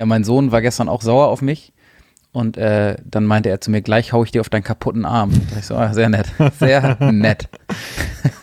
[0.00, 1.74] Ja, mein Sohn war gestern auch sauer auf mich.
[2.32, 5.30] Und äh, dann meinte er zu mir, gleich hau ich dir auf deinen kaputten Arm.
[5.50, 6.26] Da ich so, ah, sehr nett.
[6.58, 7.48] Sehr nett.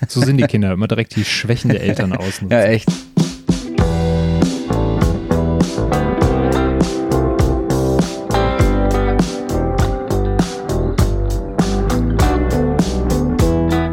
[0.10, 2.50] So sind die Kinder, immer direkt die Schwächen der Eltern ausnutzen.
[2.50, 2.88] Ja, echt.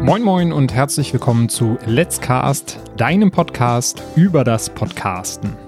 [0.01, 5.64] Moin Moin und herzlich willkommen zu Let's Cast, deinem Podcast über das Podcasten.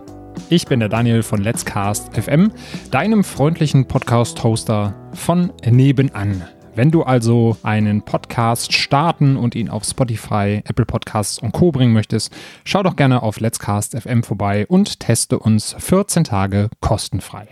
[0.50, 2.54] Ich bin der Daniel von Let's Cast FM,
[2.90, 6.42] deinem freundlichen Podcast-Hoster von nebenan.
[6.74, 11.74] Wenn du also einen Podcast starten und ihn auf Spotify, Apple Podcasts und Co.
[11.74, 12.34] bringen möchtest,
[12.64, 17.50] schau doch gerne auf Let's Cast FM vorbei und teste uns 14 Tage kostenfrei.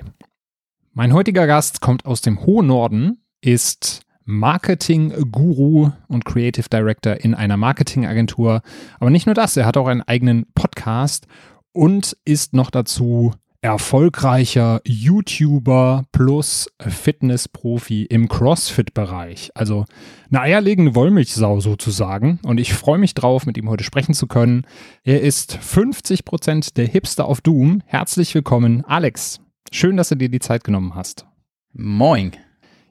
[0.93, 7.57] Mein heutiger Gast kommt aus dem hohen Norden, ist Marketing-Guru und Creative Director in einer
[7.57, 8.61] Marketingagentur.
[9.01, 11.27] Aber nicht nur das, er hat auch einen eigenen Podcast
[11.75, 19.49] und ist noch dazu erfolgreicher YouTuber plus Fitnessprofi im CrossFit-Bereich.
[19.55, 19.85] Also
[20.29, 22.39] eine eierlegende Wollmilchsau sozusagen.
[22.45, 24.67] Und ich freue mich drauf, mit ihm heute sprechen zu können.
[25.03, 27.81] Er ist 50% der Hipster auf Doom.
[27.87, 29.39] Herzlich willkommen, Alex.
[29.71, 31.25] Schön, dass du dir die Zeit genommen hast.
[31.73, 32.33] Moin.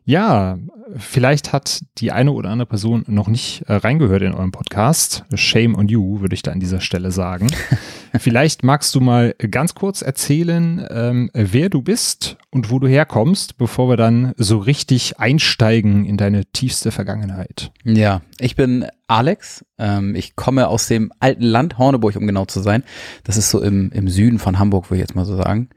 [0.07, 0.59] Ja,
[0.97, 5.25] vielleicht hat die eine oder andere Person noch nicht äh, reingehört in eurem Podcast.
[5.35, 7.47] Shame on you, würde ich da an dieser Stelle sagen.
[8.19, 13.57] vielleicht magst du mal ganz kurz erzählen, ähm, wer du bist und wo du herkommst,
[13.57, 17.73] bevor wir dann so richtig einsteigen in deine tiefste Vergangenheit.
[17.85, 19.65] Ja, ich bin Alex.
[19.79, 22.85] Ähm, ich komme aus dem alten Land Horneburg, um genau zu sein.
[23.25, 25.71] Das ist so im, im Süden von Hamburg, würde ich jetzt mal so sagen.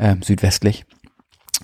[0.00, 0.86] Ähm, südwestlich.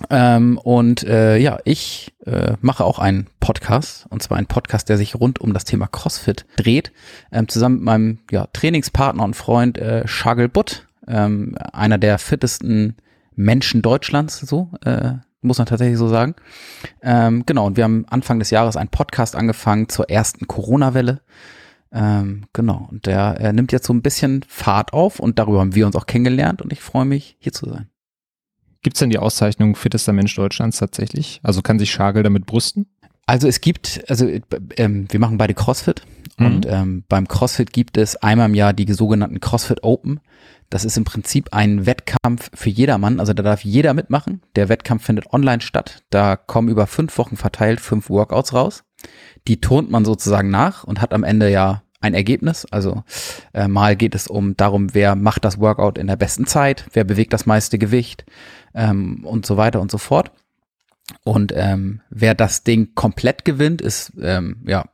[0.09, 4.97] Ähm, und äh, ja, ich äh, mache auch einen Podcast, und zwar einen Podcast, der
[4.97, 6.91] sich rund um das Thema CrossFit dreht,
[7.31, 12.95] ähm, zusammen mit meinem ja, Trainingspartner und Freund äh, Shagel Butt, ähm, einer der fittesten
[13.35, 16.35] Menschen Deutschlands, so äh, muss man tatsächlich so sagen.
[17.01, 21.21] Ähm, genau, und wir haben Anfang des Jahres einen Podcast angefangen zur ersten Corona-Welle.
[21.91, 25.75] Ähm, genau, und der er nimmt jetzt so ein bisschen Fahrt auf und darüber haben
[25.75, 27.89] wir uns auch kennengelernt und ich freue mich, hier zu sein.
[28.81, 31.39] Gibt es denn die Auszeichnung fittester Mensch Deutschlands tatsächlich?
[31.43, 32.87] Also kann sich Schagel damit brüsten?
[33.25, 34.27] Also es gibt, also
[34.77, 36.03] ähm, wir machen beide CrossFit
[36.37, 36.45] mhm.
[36.45, 40.21] und ähm, beim CrossFit gibt es einmal im Jahr die sogenannten CrossFit Open.
[40.69, 44.41] Das ist im Prinzip ein Wettkampf für jedermann, also da darf jeder mitmachen.
[44.55, 46.03] Der Wettkampf findet online statt.
[46.09, 48.83] Da kommen über fünf Wochen verteilt fünf Workouts raus.
[49.47, 52.65] Die turnt man sozusagen nach und hat am Ende ja ein Ergebnis.
[52.69, 53.03] Also
[53.53, 57.03] äh, mal geht es um darum, wer macht das Workout in der besten Zeit, wer
[57.03, 58.25] bewegt das meiste Gewicht
[58.77, 60.31] ähm, und so weiter und so fort.
[61.23, 64.85] Und ähm, wer das Ding komplett gewinnt, ist ähm, ja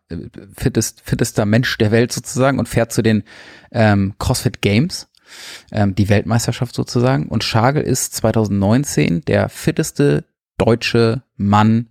[0.56, 3.24] fittest, fittester Mensch der Welt sozusagen und fährt zu den
[3.72, 5.10] ähm, CrossFit Games,
[5.72, 7.28] ähm, die Weltmeisterschaft sozusagen.
[7.28, 10.26] Und Schagel ist 2019 der fitteste
[10.58, 11.90] deutsche Mann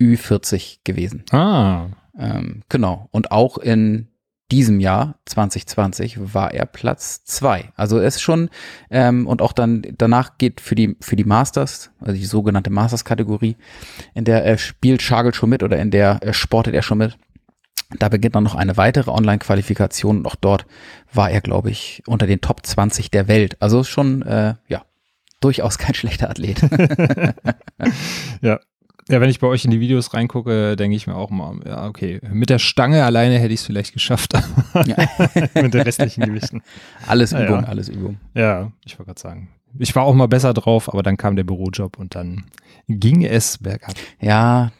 [0.00, 1.24] Ü40 gewesen.
[1.30, 1.86] Ah.
[2.18, 3.08] Ähm, genau.
[3.12, 4.08] Und auch in
[4.50, 7.72] diesem Jahr 2020 war er Platz zwei.
[7.76, 8.50] Also er ist schon
[8.90, 13.56] ähm, und auch dann danach geht für die für die Masters, also die sogenannte Masters-Kategorie,
[14.14, 17.16] in der er spielt Schagel schon mit oder in der er sportet er schon mit.
[17.98, 20.64] Da beginnt dann noch eine weitere Online-Qualifikation und auch dort
[21.12, 23.56] war er, glaube ich, unter den Top 20 der Welt.
[23.60, 24.84] Also schon, äh, ja,
[25.40, 26.60] durchaus kein schlechter Athlet.
[28.42, 28.60] ja,
[29.10, 31.86] ja, wenn ich bei euch in die Videos reingucke, denke ich mir auch mal, ja,
[31.88, 34.34] okay, mit der Stange alleine hätte ich es vielleicht geschafft.
[34.86, 34.96] Ja.
[35.62, 36.62] mit den restlichen Gewichten.
[37.06, 37.68] Alles Übung, ja, ja.
[37.68, 38.18] alles Übung.
[38.34, 39.48] Ja, ich wollte gerade sagen.
[39.78, 42.44] Ich war auch mal besser drauf, aber dann kam der Bürojob und dann
[42.88, 43.94] ging es bergab.
[44.20, 44.70] Ja,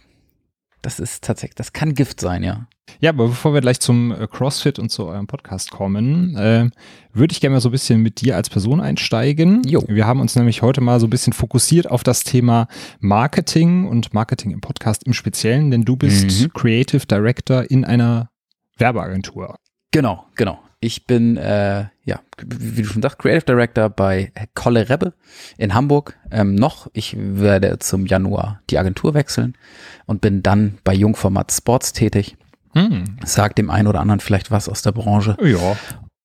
[0.82, 2.66] das ist tatsächlich, das kann Gift sein, ja.
[3.00, 6.68] Ja, aber bevor wir gleich zum äh, CrossFit und zu eurem Podcast kommen, äh,
[7.12, 9.62] würde ich gerne mal so ein bisschen mit dir als Person einsteigen.
[9.64, 9.84] Jo.
[9.86, 12.66] Wir haben uns nämlich heute mal so ein bisschen fokussiert auf das Thema
[12.98, 16.52] Marketing und Marketing im Podcast im Speziellen, denn du bist mhm.
[16.52, 18.30] Creative Director in einer
[18.76, 19.56] Werbeagentur.
[19.92, 20.58] Genau, genau.
[20.82, 25.12] Ich bin, äh, ja, wie du schon sagst, Creative Director bei Kolle Rebbe
[25.58, 26.88] in Hamburg ähm, noch.
[26.94, 29.58] Ich werde zum Januar die Agentur wechseln
[30.06, 32.36] und bin dann bei Jungformat Sports tätig.
[32.72, 33.18] Hm.
[33.24, 35.36] Sagt dem einen oder anderen vielleicht was aus der Branche.
[35.42, 35.76] Ja.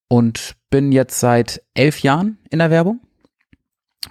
[0.07, 3.01] Und bin jetzt seit elf Jahren in der Werbung.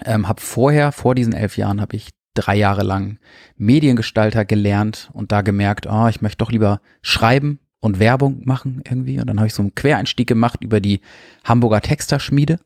[0.05, 3.19] Ähm, hab vorher, vor diesen elf Jahren, habe ich drei Jahre lang
[3.57, 9.21] Mediengestalter gelernt und da gemerkt, oh, ich möchte doch lieber schreiben und Werbung machen irgendwie.
[9.21, 11.01] Und dann habe ich so einen Quereinstieg gemacht über die
[11.45, 12.59] Hamburger Texterschmiede.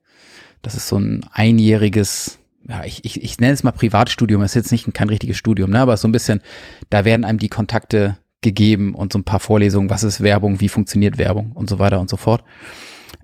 [0.63, 2.39] Das ist so ein einjähriges,
[2.69, 5.71] ja, ich, ich, ich nenne es mal Privatstudium, das ist jetzt nicht kein richtiges Studium,
[5.71, 6.41] ne, aber so ein bisschen,
[6.91, 10.69] da werden einem die Kontakte gegeben und so ein paar Vorlesungen, was ist Werbung, wie
[10.69, 12.45] funktioniert Werbung und so weiter und so fort.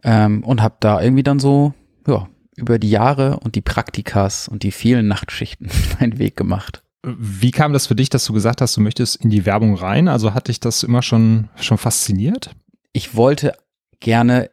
[0.03, 1.75] Ähm, und habe da irgendwie dann so,
[2.07, 5.69] ja, über die Jahre und die Praktikas und die vielen Nachtschichten
[6.01, 6.84] meinen Weg gemacht.
[7.05, 10.09] Wie kam das für dich, dass du gesagt hast, du möchtest in die Werbung rein?
[10.09, 12.51] Also hat dich das immer schon, schon fasziniert?
[12.93, 13.55] Ich wollte
[14.01, 14.51] gerne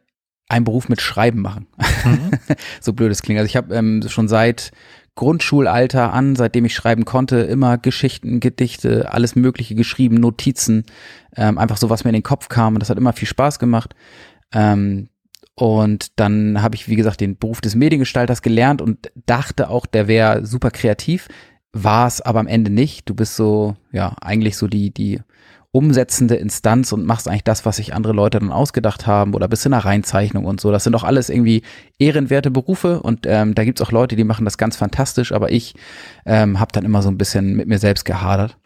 [0.50, 1.68] einen Beruf mit Schreiben machen.
[2.04, 2.32] Mhm.
[2.82, 3.40] so blöd es klingt.
[3.40, 4.72] Also ich habe ähm, schon seit
[5.16, 10.86] Grundschulalter an, seitdem ich schreiben konnte, immer Geschichten, Gedichte, alles Mögliche geschrieben, Notizen,
[11.36, 12.74] ähm, einfach so, was mir in den Kopf kam.
[12.74, 13.94] Und das hat immer viel Spaß gemacht.
[14.54, 15.10] Ähm,
[15.56, 20.08] und dann habe ich, wie gesagt, den Beruf des Mediengestalters gelernt und dachte auch, der
[20.08, 21.28] wäre super kreativ.
[21.74, 23.08] War es aber am Ende nicht.
[23.10, 25.22] Du bist so, ja, eigentlich so die, die
[25.74, 29.66] umsetzende Instanz und machst eigentlich das, was sich andere Leute dann ausgedacht haben oder bist
[29.66, 30.70] in der Reinzeichnung und so.
[30.70, 31.62] Das sind doch alles irgendwie
[31.98, 35.74] ehrenwerte Berufe und ähm, da gibt's auch Leute, die machen das ganz fantastisch, aber ich
[36.26, 38.58] ähm, habe dann immer so ein bisschen mit mir selbst gehadert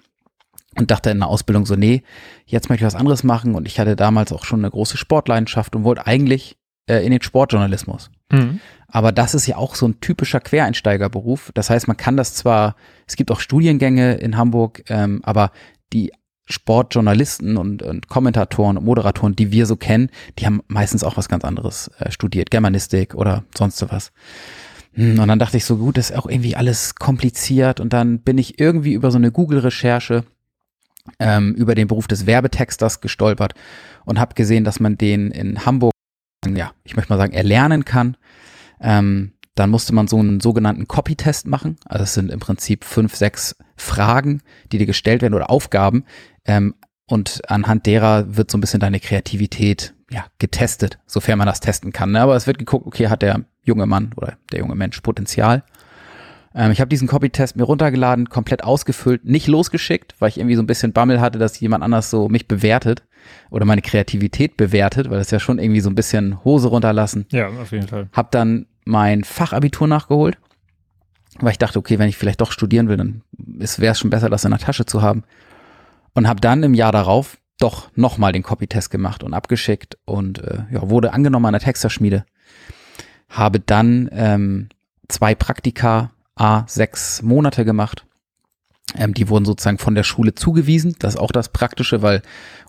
[0.80, 2.02] und dachte in der Ausbildung so, nee,
[2.48, 5.75] jetzt möchte ich was anderes machen und ich hatte damals auch schon eine große Sportleidenschaft
[5.75, 6.57] und wollte eigentlich
[6.90, 8.10] äh, in den Sportjournalismus.
[8.35, 8.59] Mhm.
[8.87, 11.51] Aber das ist ja auch so ein typischer Quereinsteigerberuf.
[11.53, 12.75] Das heißt, man kann das zwar,
[13.07, 15.51] es gibt auch Studiengänge in Hamburg, ähm, aber
[15.91, 16.11] die
[16.47, 21.27] Sportjournalisten und, und Kommentatoren und Moderatoren, die wir so kennen, die haben meistens auch was
[21.27, 24.11] ganz anderes äh, studiert, Germanistik oder sonst was.
[24.93, 27.79] Hm, und dann dachte ich so, gut, das ist auch irgendwie alles kompliziert.
[27.79, 30.23] Und dann bin ich irgendwie über so eine Google-Recherche
[31.19, 33.53] ähm, über den Beruf des Werbetexters gestolpert
[34.05, 35.91] und habe gesehen, dass man den in Hamburg,
[36.47, 38.17] ja, ich möchte mal sagen, erlernen kann.
[38.85, 41.77] Ähm, dann musste man so einen sogenannten Copy-Test machen.
[41.85, 44.41] Also es sind im Prinzip fünf, sechs Fragen,
[44.71, 46.05] die dir gestellt werden oder Aufgaben.
[46.45, 46.75] Ähm,
[47.07, 51.91] und anhand derer wird so ein bisschen deine Kreativität ja, getestet, sofern man das testen
[51.91, 52.11] kann.
[52.11, 52.21] Ne?
[52.21, 55.63] Aber es wird geguckt, okay, hat der junge Mann oder der junge Mensch Potenzial?
[56.53, 60.63] Ähm, ich habe diesen Copy-Test mir runtergeladen, komplett ausgefüllt, nicht losgeschickt, weil ich irgendwie so
[60.63, 63.03] ein bisschen Bammel hatte, dass jemand anders so mich bewertet
[63.49, 67.25] oder meine Kreativität bewertet, weil das ja schon irgendwie so ein bisschen Hose runterlassen.
[67.31, 68.09] Ja, auf jeden Fall.
[68.13, 70.37] Hab dann mein Fachabitur nachgeholt,
[71.39, 74.29] weil ich dachte, okay, wenn ich vielleicht doch studieren will, dann wäre es schon besser,
[74.29, 75.23] das in der Tasche zu haben.
[76.13, 80.63] Und habe dann im Jahr darauf doch nochmal den Copy-Test gemacht und abgeschickt und äh,
[80.71, 82.25] ja, wurde angenommen an der Texterschmiede.
[83.29, 84.69] Habe dann ähm,
[85.07, 88.05] zwei Praktika, a sechs Monate gemacht.
[88.95, 90.95] Ähm, die wurden sozusagen von der Schule zugewiesen.
[90.99, 92.21] Das ist auch das Praktische, weil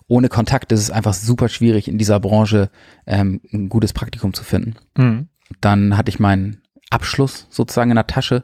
[0.07, 2.69] ohne Kontakt ist es einfach super schwierig, in dieser Branche
[3.05, 4.75] ähm, ein gutes Praktikum zu finden.
[4.97, 5.27] Mhm.
[5.61, 8.43] Dann hatte ich meinen Abschluss sozusagen in der Tasche,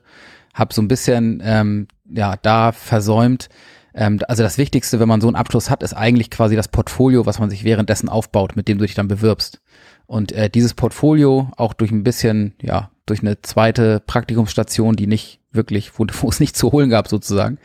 [0.53, 3.49] habe so ein bisschen ähm, ja da versäumt.
[3.93, 7.25] Ähm, also das Wichtigste, wenn man so einen Abschluss hat, ist eigentlich quasi das Portfolio,
[7.25, 9.61] was man sich währenddessen aufbaut, mit dem du dich dann bewirbst.
[10.05, 15.39] Und äh, dieses Portfolio auch durch ein bisschen, ja, durch eine zweite Praktikumsstation, die nicht
[15.51, 17.57] wirklich, wo, wo es nicht zu holen gab sozusagen,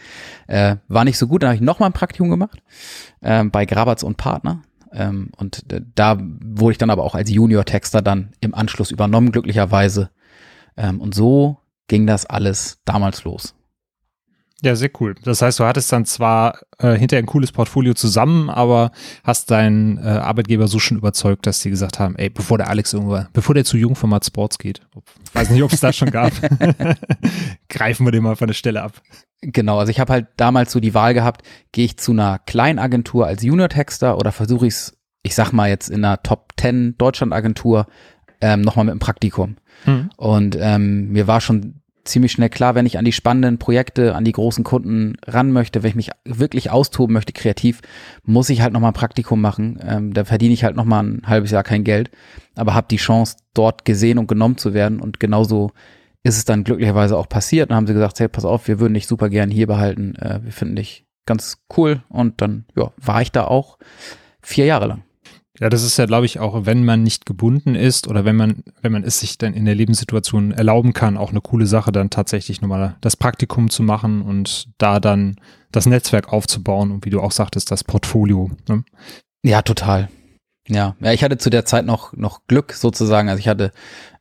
[0.47, 1.43] äh, war nicht so gut.
[1.43, 2.61] Dann habe ich nochmal ein Praktikum gemacht
[3.21, 4.63] äh, bei Grabatz und Partner.
[4.93, 5.65] Ähm, und
[5.95, 10.11] da wurde ich dann aber auch als Junior-Texter dann im Anschluss übernommen, glücklicherweise.
[10.77, 11.59] Ähm, und so
[11.89, 13.55] ging das alles damals los.
[14.63, 15.15] Ja, sehr cool.
[15.23, 18.91] Das heißt, du hattest dann zwar äh, hinterher ein cooles Portfolio zusammen, aber
[19.23, 22.93] hast deinen äh, Arbeitgeber so schon überzeugt, dass die gesagt haben, ey, bevor der Alex
[22.93, 24.81] irgendwann, bevor der zu jung für Mad Sports geht,
[25.33, 26.33] weiß nicht, ob es das schon gab,
[27.69, 29.01] greifen wir den mal von der Stelle ab.
[29.43, 33.29] Genau, also ich habe halt damals so die Wahl gehabt, gehe ich zu einer Kleinagentur
[33.29, 37.87] als Junior-Texter oder versuche ich es, ich sag mal jetzt in einer Top 10 Deutschland-Agentur
[38.41, 39.57] ähm, nochmal mit einem Praktikum.
[39.87, 40.11] Mhm.
[40.17, 44.25] Und ähm, mir war schon ziemlich schnell klar, wenn ich an die spannenden Projekte, an
[44.25, 47.81] die großen Kunden ran möchte, wenn ich mich wirklich austoben möchte, kreativ,
[48.25, 49.79] muss ich halt nochmal ein Praktikum machen.
[49.87, 52.11] Ähm, da verdiene ich halt nochmal ein halbes Jahr kein Geld,
[52.57, 55.01] aber habe die Chance, dort gesehen und genommen zu werden.
[55.01, 55.71] Und genauso
[56.23, 57.71] ist es dann glücklicherweise auch passiert.
[57.71, 60.15] Dann haben sie gesagt, hey, pass auf, wir würden dich super gern hier behalten.
[60.17, 62.03] Äh, wir finden dich ganz cool.
[62.09, 63.79] Und dann ja, war ich da auch
[64.43, 65.05] vier Jahre lang.
[65.61, 68.63] Ja, das ist ja, glaube ich, auch, wenn man nicht gebunden ist oder wenn man,
[68.81, 72.11] wenn man es sich dann in der Lebenssituation erlauben kann, auch eine coole Sache, dann
[72.11, 75.37] tatsächlich nochmal das Praktikum zu machen und da dann
[75.73, 78.51] das Netzwerk aufzubauen und wie du auch sagtest, das Portfolio.
[78.69, 78.85] Ne?
[79.43, 80.09] Ja, total.
[80.69, 83.31] Ja, ja, ich hatte zu der Zeit noch noch Glück sozusagen.
[83.31, 83.73] Also ich hatte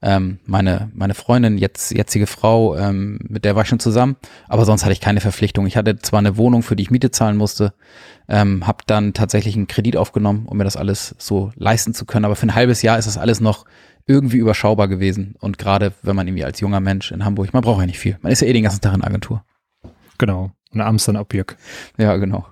[0.02, 4.16] ähm, meine meine Freundin jetzt jetzige Frau, ähm, mit der war ich schon zusammen,
[4.48, 5.68] aber sonst hatte ich keine Verpflichtung.
[5.68, 7.74] Ich hatte zwar eine Wohnung, für die ich Miete zahlen musste,
[8.30, 12.24] ähm, habe dann tatsächlich einen Kredit aufgenommen, um mir das alles so leisten zu können.
[12.24, 13.66] Aber für ein halbes Jahr ist das alles noch
[14.06, 15.36] irgendwie überschaubar gewesen.
[15.40, 18.18] Und gerade wenn man irgendwie als junger Mensch in Hamburg, man braucht ja nicht viel.
[18.22, 19.44] Man ist ja eh den ganzen Tag in Agentur.
[20.18, 21.58] Genau, eine Amsterdam Abjörg.
[21.98, 22.46] Ja, genau.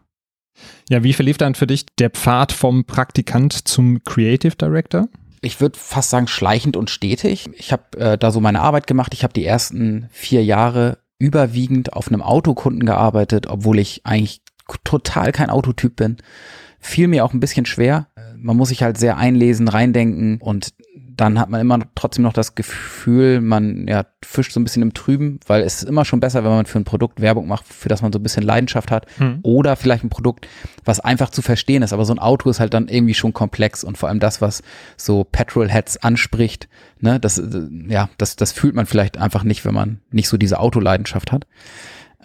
[0.90, 5.08] Ja, wie verlief dann für dich der Pfad vom Praktikant zum Creative Director?
[5.42, 7.50] Ich würde fast sagen schleichend und stetig.
[7.54, 9.14] Ich habe äh, da so meine Arbeit gemacht.
[9.14, 14.42] Ich habe die ersten vier Jahre überwiegend auf einem Autokunden gearbeitet, obwohl ich eigentlich
[14.84, 16.18] total kein Autotyp bin.
[16.80, 18.08] Fiel mir auch ein bisschen schwer.
[18.38, 20.74] Man muss sich halt sehr einlesen, reindenken und
[21.18, 24.94] dann hat man immer trotzdem noch das Gefühl, man ja, fischt so ein bisschen im
[24.94, 27.90] Trüben, weil es ist immer schon besser, wenn man für ein Produkt Werbung macht, für
[27.90, 29.06] das man so ein bisschen Leidenschaft hat.
[29.20, 29.40] Mhm.
[29.44, 30.48] Oder vielleicht ein Produkt,
[30.84, 31.94] was einfach zu verstehen ist.
[31.94, 34.62] Aber so ein Auto ist halt dann irgendwie schon komplex und vor allem das, was
[34.98, 36.68] so Petrolheads anspricht,
[37.00, 37.42] ne, das,
[37.88, 41.48] ja, das, das fühlt man vielleicht einfach nicht, wenn man nicht so diese Autoleidenschaft hat.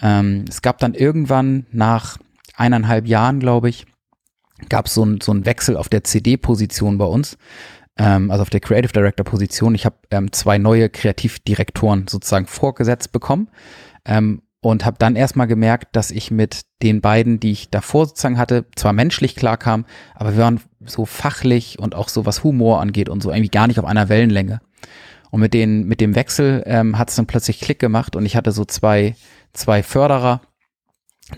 [0.03, 2.19] Ähm, es gab dann irgendwann nach
[2.57, 3.87] eineinhalb Jahren, glaube ich,
[4.69, 7.39] gab es so, ein, so einen Wechsel auf der CD-Position bei uns
[7.99, 9.75] ähm, also auf der Creative Director Position.
[9.75, 13.49] Ich habe ähm, zwei neue Kreativdirektoren sozusagen vorgesetzt bekommen
[14.05, 18.39] ähm, und habe dann erstmal gemerkt, dass ich mit den beiden, die ich davor sozusagen
[18.39, 23.09] hatte, zwar menschlich klarkam, aber wir waren so fachlich und auch so was Humor angeht
[23.09, 24.61] und so irgendwie gar nicht auf einer Wellenlänge.
[25.31, 28.37] Und mit den mit dem Wechsel ähm, hat es dann plötzlich Klick gemacht und ich
[28.37, 29.15] hatte so zwei
[29.53, 30.41] zwei Förderer,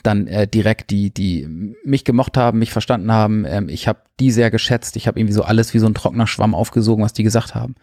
[0.02, 3.44] dann äh, direkt die, die mich gemocht haben, mich verstanden haben.
[3.46, 4.96] Ähm, ich habe die sehr geschätzt.
[4.96, 7.74] Ich habe irgendwie so alles wie so ein trockener Schwamm aufgesogen, was die gesagt haben.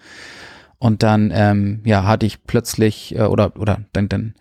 [0.78, 4.34] Und dann, ähm, ja, hatte ich plötzlich äh, oder oder dann, dann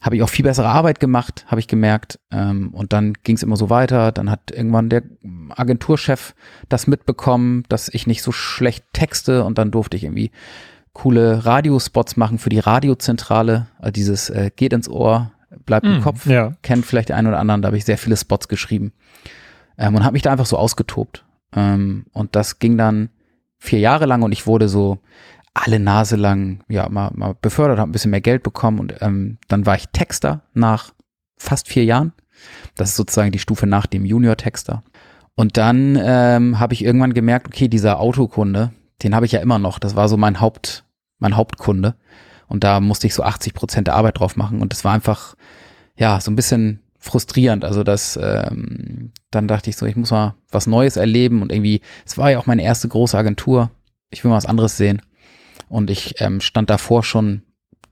[0.00, 2.18] habe ich auch viel bessere Arbeit gemacht, habe ich gemerkt.
[2.30, 4.12] Ähm, und dann ging es immer so weiter.
[4.12, 5.02] Dann hat irgendwann der
[5.50, 6.34] Agenturchef
[6.68, 10.30] das mitbekommen, dass ich nicht so schlecht texte und dann durfte ich irgendwie
[10.92, 15.32] coole Radiospots machen für die Radiozentrale, also dieses äh, geht ins Ohr
[15.64, 16.54] bleibt im mm, Kopf, ja.
[16.62, 18.92] kennt vielleicht der ein oder anderen, da habe ich sehr viele Spots geschrieben
[19.78, 21.24] ähm, und habe mich da einfach so ausgetobt.
[21.54, 23.10] Ähm, und das ging dann
[23.58, 24.98] vier Jahre lang und ich wurde so
[25.54, 29.38] alle Nase lang ja mal, mal befördert, habe ein bisschen mehr Geld bekommen und ähm,
[29.48, 30.92] dann war ich Texter nach
[31.38, 32.12] fast vier Jahren.
[32.74, 34.82] Das ist sozusagen die Stufe nach dem Junior-Texter.
[35.34, 38.72] Und dann ähm, habe ich irgendwann gemerkt, okay, dieser Autokunde,
[39.02, 39.78] den habe ich ja immer noch.
[39.78, 40.84] Das war so mein Haupt,
[41.18, 41.94] mein Hauptkunde.
[42.48, 44.60] Und da musste ich so 80 Prozent der Arbeit drauf machen.
[44.60, 45.34] Und das war einfach,
[45.96, 47.64] ja, so ein bisschen frustrierend.
[47.64, 51.80] Also das, ähm, dann dachte ich so, ich muss mal was Neues erleben und irgendwie,
[52.04, 53.70] es war ja auch meine erste große Agentur.
[54.10, 55.02] Ich will mal was anderes sehen.
[55.68, 57.42] Und ich ähm, stand davor schon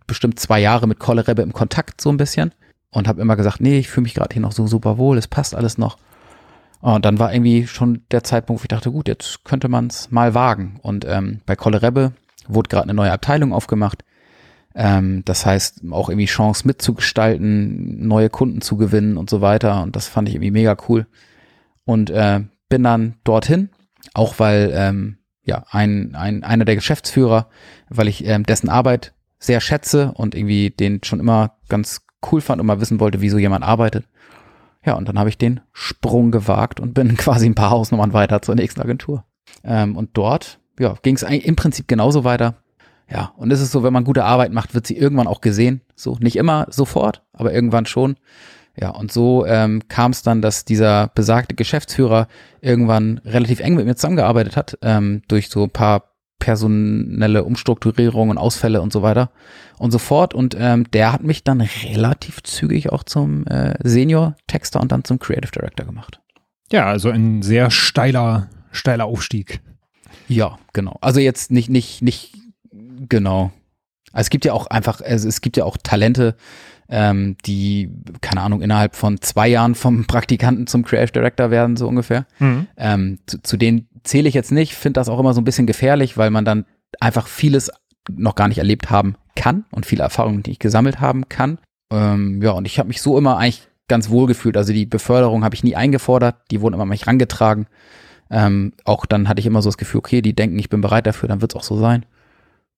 [0.06, 2.52] bestimmt zwei Jahre mit Kolle Rebbe im Kontakt so ein bisschen
[2.90, 5.28] und habe immer gesagt, nee, ich fühle mich gerade hier noch so super wohl, es
[5.28, 5.98] passt alles noch.
[6.80, 10.10] Und dann war irgendwie schon der Zeitpunkt, wo ich dachte, gut, jetzt könnte man es
[10.10, 10.78] mal wagen.
[10.82, 12.12] Und ähm, bei Kolle Rebbe
[12.46, 14.04] wurde gerade eine neue Abteilung aufgemacht.
[14.74, 19.82] Ähm, das heißt, auch irgendwie Chance mitzugestalten, neue Kunden zu gewinnen und so weiter.
[19.82, 21.06] Und das fand ich irgendwie mega cool.
[21.84, 23.70] Und äh, bin dann dorthin,
[24.14, 27.48] auch weil ähm, ja ein, ein einer der Geschäftsführer,
[27.88, 32.60] weil ich ähm, dessen Arbeit sehr schätze und irgendwie den schon immer ganz cool fand
[32.60, 34.06] und mal wissen wollte, wie so jemand arbeitet.
[34.84, 38.42] Ja, und dann habe ich den Sprung gewagt und bin quasi ein paar Hausnummern weiter
[38.42, 39.24] zur nächsten Agentur.
[39.62, 42.56] Ähm, und dort ja, ging es im Prinzip genauso weiter.
[43.10, 45.82] Ja, und es ist so, wenn man gute Arbeit macht, wird sie irgendwann auch gesehen.
[45.94, 48.16] So, nicht immer sofort, aber irgendwann schon.
[48.76, 52.26] Ja, und so ähm, kam es dann, dass dieser besagte Geschäftsführer
[52.60, 58.82] irgendwann relativ eng mit mir zusammengearbeitet hat, ähm, durch so ein paar personelle Umstrukturierungen, Ausfälle
[58.82, 59.30] und so weiter
[59.78, 60.34] und so fort.
[60.34, 65.18] Und ähm, der hat mich dann relativ zügig auch zum äh, Senior-Texter und dann zum
[65.18, 66.20] Creative Director gemacht.
[66.72, 69.60] Ja, also ein sehr steiler, steiler Aufstieg.
[70.28, 70.98] Ja, genau.
[71.00, 72.34] Also jetzt nicht, nicht, nicht
[73.08, 73.52] Genau.
[74.12, 76.36] Also es gibt ja auch einfach, also es gibt ja auch Talente,
[76.88, 81.88] ähm, die, keine Ahnung, innerhalb von zwei Jahren vom Praktikanten zum Creative Director werden, so
[81.88, 82.26] ungefähr.
[82.38, 82.66] Mhm.
[82.76, 85.66] Ähm, zu, zu denen zähle ich jetzt nicht, finde das auch immer so ein bisschen
[85.66, 86.66] gefährlich, weil man dann
[87.00, 87.70] einfach vieles
[88.10, 91.58] noch gar nicht erlebt haben kann und viele Erfahrungen, die ich gesammelt haben kann.
[91.90, 94.56] Ähm, ja, und ich habe mich so immer eigentlich ganz wohl gefühlt.
[94.56, 97.66] Also die Beförderung habe ich nie eingefordert, die wurden immer an mich rangetragen.
[98.30, 101.06] Ähm, auch dann hatte ich immer so das Gefühl, okay, die denken, ich bin bereit
[101.06, 102.06] dafür, dann wird es auch so sein.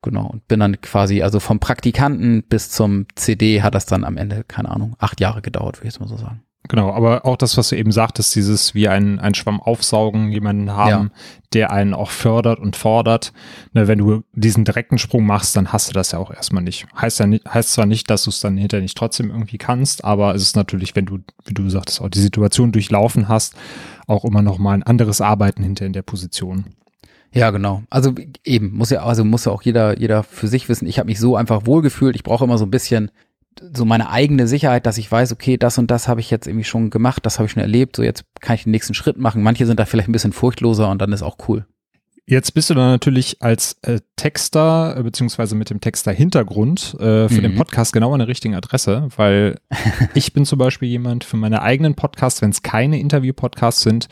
[0.02, 4.16] Genau, und bin dann quasi, also vom Praktikanten bis zum CD hat das dann am
[4.16, 6.42] Ende, keine Ahnung, acht Jahre gedauert, würde ich jetzt mal so sagen.
[6.68, 10.72] Genau, aber auch das, was du eben sagtest, dieses wie ein, ein Schwamm aufsaugen, jemanden
[10.72, 11.20] haben, ja.
[11.52, 13.32] der einen auch fördert und fordert.
[13.72, 16.86] Ne, wenn du diesen direkten Sprung machst, dann hast du das ja auch erstmal nicht.
[17.00, 20.04] Heißt ja nicht, heißt zwar nicht, dass du es dann hinterher nicht trotzdem irgendwie kannst,
[20.04, 23.54] aber es ist natürlich, wenn du, wie du sagtest, auch die Situation durchlaufen hast,
[24.06, 26.66] auch immer noch mal ein anderes Arbeiten hinter in der Position.
[27.32, 27.82] Ja, genau.
[27.90, 28.14] Also
[28.44, 31.20] eben, muss ja, also muss ja auch jeder, jeder für sich wissen, ich habe mich
[31.20, 32.16] so einfach wohlgefühlt.
[32.16, 33.10] Ich brauche immer so ein bisschen
[33.74, 36.64] so meine eigene Sicherheit, dass ich weiß, okay, das und das habe ich jetzt irgendwie
[36.64, 39.42] schon gemacht, das habe ich schon erlebt, so jetzt kann ich den nächsten Schritt machen.
[39.42, 41.66] Manche sind da vielleicht ein bisschen furchtloser und dann ist auch cool.
[42.28, 47.34] Jetzt bist du dann natürlich als äh, Texter äh, beziehungsweise mit dem Texter-Hintergrund äh, für
[47.34, 47.42] mhm.
[47.42, 49.60] den Podcast genau an der richtigen Adresse, weil
[50.14, 54.08] ich bin zum Beispiel jemand für meine eigenen Podcasts, wenn es keine Interview-Podcasts sind,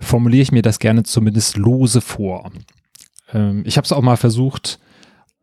[0.00, 2.50] formuliere ich mir das gerne zumindest lose vor.
[3.32, 4.78] Ähm, ich habe es auch mal versucht,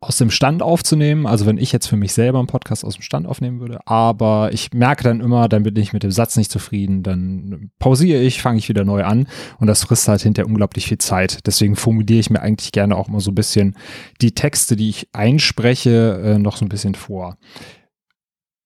[0.00, 1.26] aus dem Stand aufzunehmen.
[1.26, 3.80] Also wenn ich jetzt für mich selber einen Podcast aus dem Stand aufnehmen würde.
[3.86, 7.02] Aber ich merke dann immer, dann bin ich mit dem Satz nicht zufrieden.
[7.02, 9.26] Dann pausiere ich, fange ich wieder neu an.
[9.58, 11.46] Und das frisst halt hinterher unglaublich viel Zeit.
[11.46, 13.76] Deswegen formuliere ich mir eigentlich gerne auch mal so ein bisschen
[14.20, 17.36] die Texte, die ich einspreche, äh, noch so ein bisschen vor.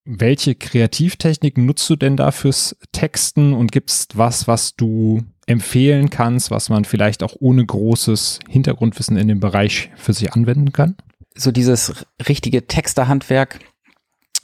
[0.04, 6.50] Welche Kreativtechniken nutzt du denn da fürs Texten und gibt's was, was du empfehlen kannst,
[6.50, 10.96] was man vielleicht auch ohne großes Hintergrundwissen in dem Bereich für sich anwenden kann?
[11.34, 13.60] So dieses richtige Texterhandwerk,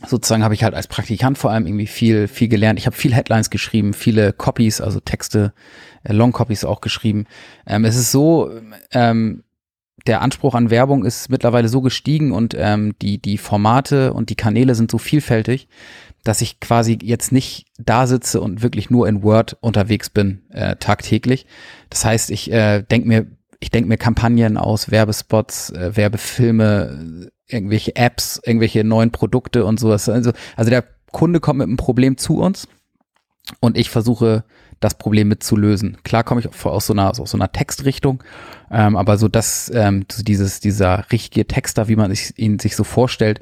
[0.06, 2.78] sozusagen habe ich halt als Praktikant vor allem irgendwie viel, viel gelernt.
[2.78, 5.52] Ich habe viel Headlines geschrieben, viele Copies, also Texte,
[6.04, 7.26] äh, Long Copies auch geschrieben.
[7.66, 8.50] Ähm, es ist so,
[8.92, 9.44] ähm,
[10.06, 14.36] der Anspruch an Werbung ist mittlerweile so gestiegen und ähm, die, die Formate und die
[14.36, 15.68] Kanäle sind so vielfältig,
[16.24, 20.76] dass ich quasi jetzt nicht da sitze und wirklich nur in Word unterwegs bin äh,
[20.76, 21.46] tagtäglich.
[21.90, 23.26] Das heißt, ich äh, denke mir,
[23.60, 30.08] ich denke mir Kampagnen aus, Werbespots, äh, Werbefilme, irgendwelche Apps, irgendwelche neuen Produkte und sowas.
[30.08, 32.68] Also, also der Kunde kommt mit einem Problem zu uns
[33.60, 34.44] und ich versuche
[34.80, 35.96] das Problem mit zu lösen.
[36.04, 38.22] Klar komme ich aus so einer, aus so einer Textrichtung,
[38.70, 42.84] ähm, aber so dass ähm, dieses, dieser richtige Texter, wie man sich, ihn sich so
[42.84, 43.40] vorstellt,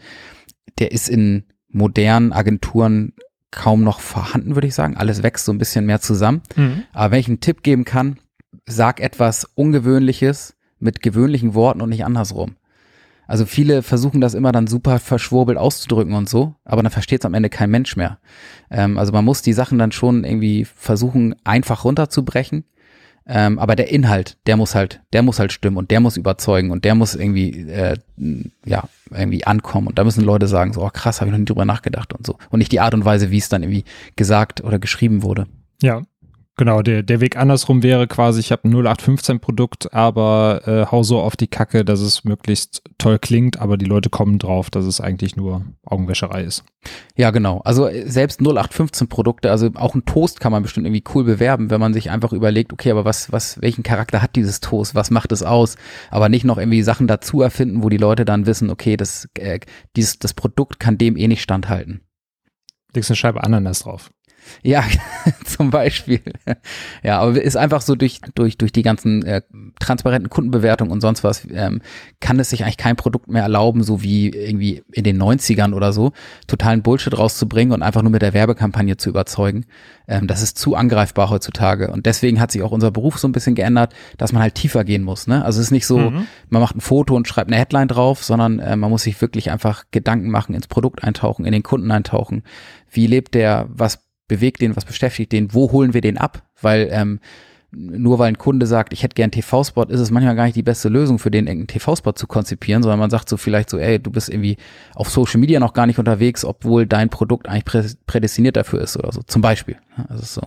[0.79, 3.13] der ist in modernen Agenturen
[3.51, 4.97] kaum noch vorhanden, würde ich sagen.
[4.97, 6.43] Alles wächst so ein bisschen mehr zusammen.
[6.57, 6.83] Mhm.
[6.93, 8.19] Aber wenn ich einen Tipp geben kann,
[8.67, 12.57] sag etwas Ungewöhnliches mit gewöhnlichen Worten und nicht andersrum.
[13.27, 17.27] Also viele versuchen das immer dann super verschwurbelt auszudrücken und so, aber dann versteht es
[17.27, 18.19] am Ende kein Mensch mehr.
[18.71, 22.65] Ähm, also man muss die Sachen dann schon irgendwie versuchen, einfach runterzubrechen.
[23.29, 26.71] Ähm, aber der Inhalt, der muss halt, der muss halt stimmen und der muss überzeugen
[26.71, 27.97] und der muss irgendwie, äh,
[28.65, 29.89] ja, irgendwie ankommen.
[29.89, 32.25] Und da müssen Leute sagen, so, oh krass, habe ich noch nie drüber nachgedacht und
[32.25, 32.39] so.
[32.51, 35.47] Und nicht die Art und Weise, wie es dann irgendwie gesagt oder geschrieben wurde.
[35.83, 36.03] Ja,
[36.59, 41.21] Genau, der, der Weg andersrum wäre quasi, ich habe ein 0815-Produkt, aber äh, hau so
[41.21, 44.99] auf die Kacke, dass es möglichst toll klingt, aber die Leute kommen drauf, dass es
[44.99, 46.65] eigentlich nur Augenwäscherei ist.
[47.15, 47.61] Ja, genau.
[47.67, 51.81] Also äh, selbst 0815-Produkte, also auch ein Toast kann man bestimmt irgendwie cool bewerben, wenn
[51.81, 55.33] man sich einfach überlegt, okay, aber was, was, welchen Charakter hat dieses Toast, was macht
[55.33, 55.77] es aus?
[56.11, 59.61] Aber nicht noch irgendwie Sachen dazu erfinden, wo die Leute dann wissen, okay, das, äh,
[59.95, 62.01] dieses, das Produkt kann dem eh nicht standhalten.
[62.95, 64.11] Legst eine Scheibe Ananas drauf.
[64.63, 64.85] Ja,
[65.45, 66.21] zum Beispiel.
[67.03, 69.43] Ja, aber ist einfach so durch, durch, durch die ganzen äh,
[69.79, 71.83] transparenten Kundenbewertungen und sonst was, ähm,
[72.21, 75.93] kann es sich eigentlich kein Produkt mehr erlauben, so wie irgendwie in den 90ern oder
[75.93, 76.13] so,
[76.47, 79.67] totalen Bullshit rauszubringen und einfach nur mit der Werbekampagne zu überzeugen.
[80.09, 81.91] Ähm, das ist zu angreifbar heutzutage.
[81.91, 84.85] Und deswegen hat sich auch unser Beruf so ein bisschen geändert, dass man halt tiefer
[84.85, 85.27] gehen muss.
[85.27, 85.45] Ne?
[85.45, 86.27] Also es ist nicht so, mhm.
[86.49, 89.51] man macht ein Foto und schreibt eine Headline drauf, sondern äh, man muss sich wirklich
[89.51, 92.43] einfach Gedanken machen, ins Produkt eintauchen, in den Kunden eintauchen.
[92.91, 96.43] Wie lebt der, was bewegt den, was beschäftigt den, wo holen wir den ab?
[96.61, 97.21] Weil ähm,
[97.77, 100.63] nur weil ein Kunde sagt, ich hätte gern TV-Spot, ist es manchmal gar nicht die
[100.63, 103.99] beste Lösung für den, einen TV-Spot zu konzipieren, sondern man sagt so vielleicht so, ey,
[103.99, 104.57] du bist irgendwie
[104.95, 109.13] auf Social Media noch gar nicht unterwegs, obwohl dein Produkt eigentlich prädestiniert dafür ist oder
[109.13, 109.77] so, zum Beispiel.
[110.09, 110.43] Also so,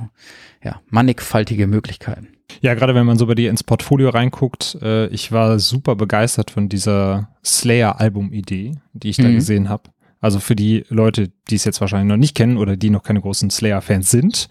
[0.64, 2.30] ja, mannigfaltige Möglichkeiten.
[2.62, 6.50] Ja, gerade wenn man so bei dir ins Portfolio reinguckt, äh, ich war super begeistert
[6.50, 9.36] von dieser Slayer-Album-Idee, die ich da mhm.
[9.36, 9.84] gesehen habe.
[10.22, 13.22] Also für die Leute, die es jetzt wahrscheinlich noch nicht kennen oder die noch keine
[13.22, 14.50] großen Slayer-Fans sind,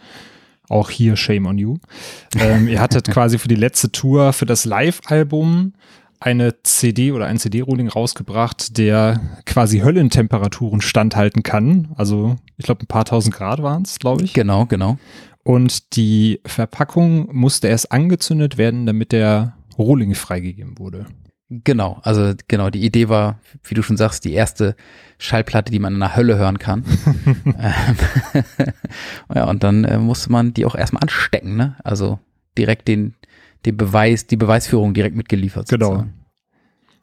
[0.69, 1.77] auch hier Shame on You.
[2.39, 5.75] Ähm, ihr hattet quasi für die letzte Tour, für das Live-Album
[6.21, 11.89] eine CD oder ein CD-Rolling rausgebracht, der quasi Höllentemperaturen standhalten kann.
[11.97, 14.33] Also ich glaube ein paar tausend Grad waren es, glaube ich.
[14.33, 14.99] Genau, genau.
[15.45, 21.07] Und die Verpackung musste erst angezündet werden, damit der Rohling freigegeben wurde.
[21.51, 24.77] Genau, also genau, die Idee war, wie du schon sagst, die erste
[25.19, 26.85] Schallplatte, die man in der Hölle hören kann.
[27.61, 27.97] Ähm,
[29.35, 31.77] ja, und dann äh, musste man die auch erstmal anstecken, ne?
[31.83, 32.19] Also
[32.57, 33.15] direkt den,
[33.67, 35.69] den Beweis, die Beweisführung direkt mitgeliefert.
[35.69, 35.87] Genau.
[35.87, 36.15] Sozusagen.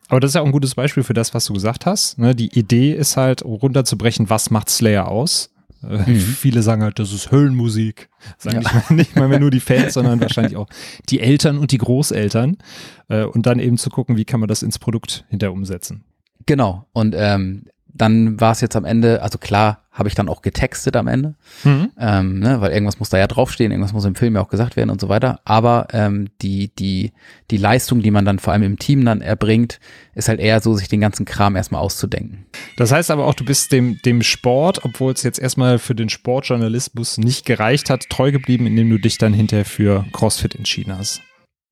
[0.08, 2.17] Aber das ist ja auch ein gutes Beispiel für das, was du gesagt hast.
[2.17, 2.36] Ne?
[2.36, 5.51] Die Idee ist halt runterzubrechen, was macht Slayer aus?
[5.87, 6.17] Mhm.
[6.17, 8.09] Viele sagen halt, das ist Höllenmusik.
[8.37, 8.61] Sagen ja.
[8.61, 10.67] nicht, mal, nicht mal mehr nur die Fans, sondern wahrscheinlich auch
[11.09, 12.57] die Eltern und die Großeltern.
[13.07, 16.03] Äh, und dann eben zu gucken, wie kann man das ins Produkt hinter umsetzen.
[16.45, 16.87] Genau.
[16.93, 20.97] Und ähm, dann war es jetzt am Ende, also klar, habe ich dann auch getextet
[20.97, 21.89] am Ende, mhm.
[21.97, 24.75] ähm, ne, weil irgendwas muss da ja draufstehen, irgendwas muss im Film ja auch gesagt
[24.75, 25.39] werden und so weiter.
[25.45, 27.13] Aber ähm, die, die,
[27.49, 29.79] die Leistung, die man dann vor allem im Team dann erbringt,
[30.13, 32.45] ist halt eher so, sich den ganzen Kram erstmal auszudenken.
[32.75, 36.10] Das heißt aber auch, du bist dem, dem Sport, obwohl es jetzt erstmal für den
[36.10, 41.21] Sportjournalismus nicht gereicht hat, treu geblieben, indem du dich dann hinterher für CrossFit entschieden hast.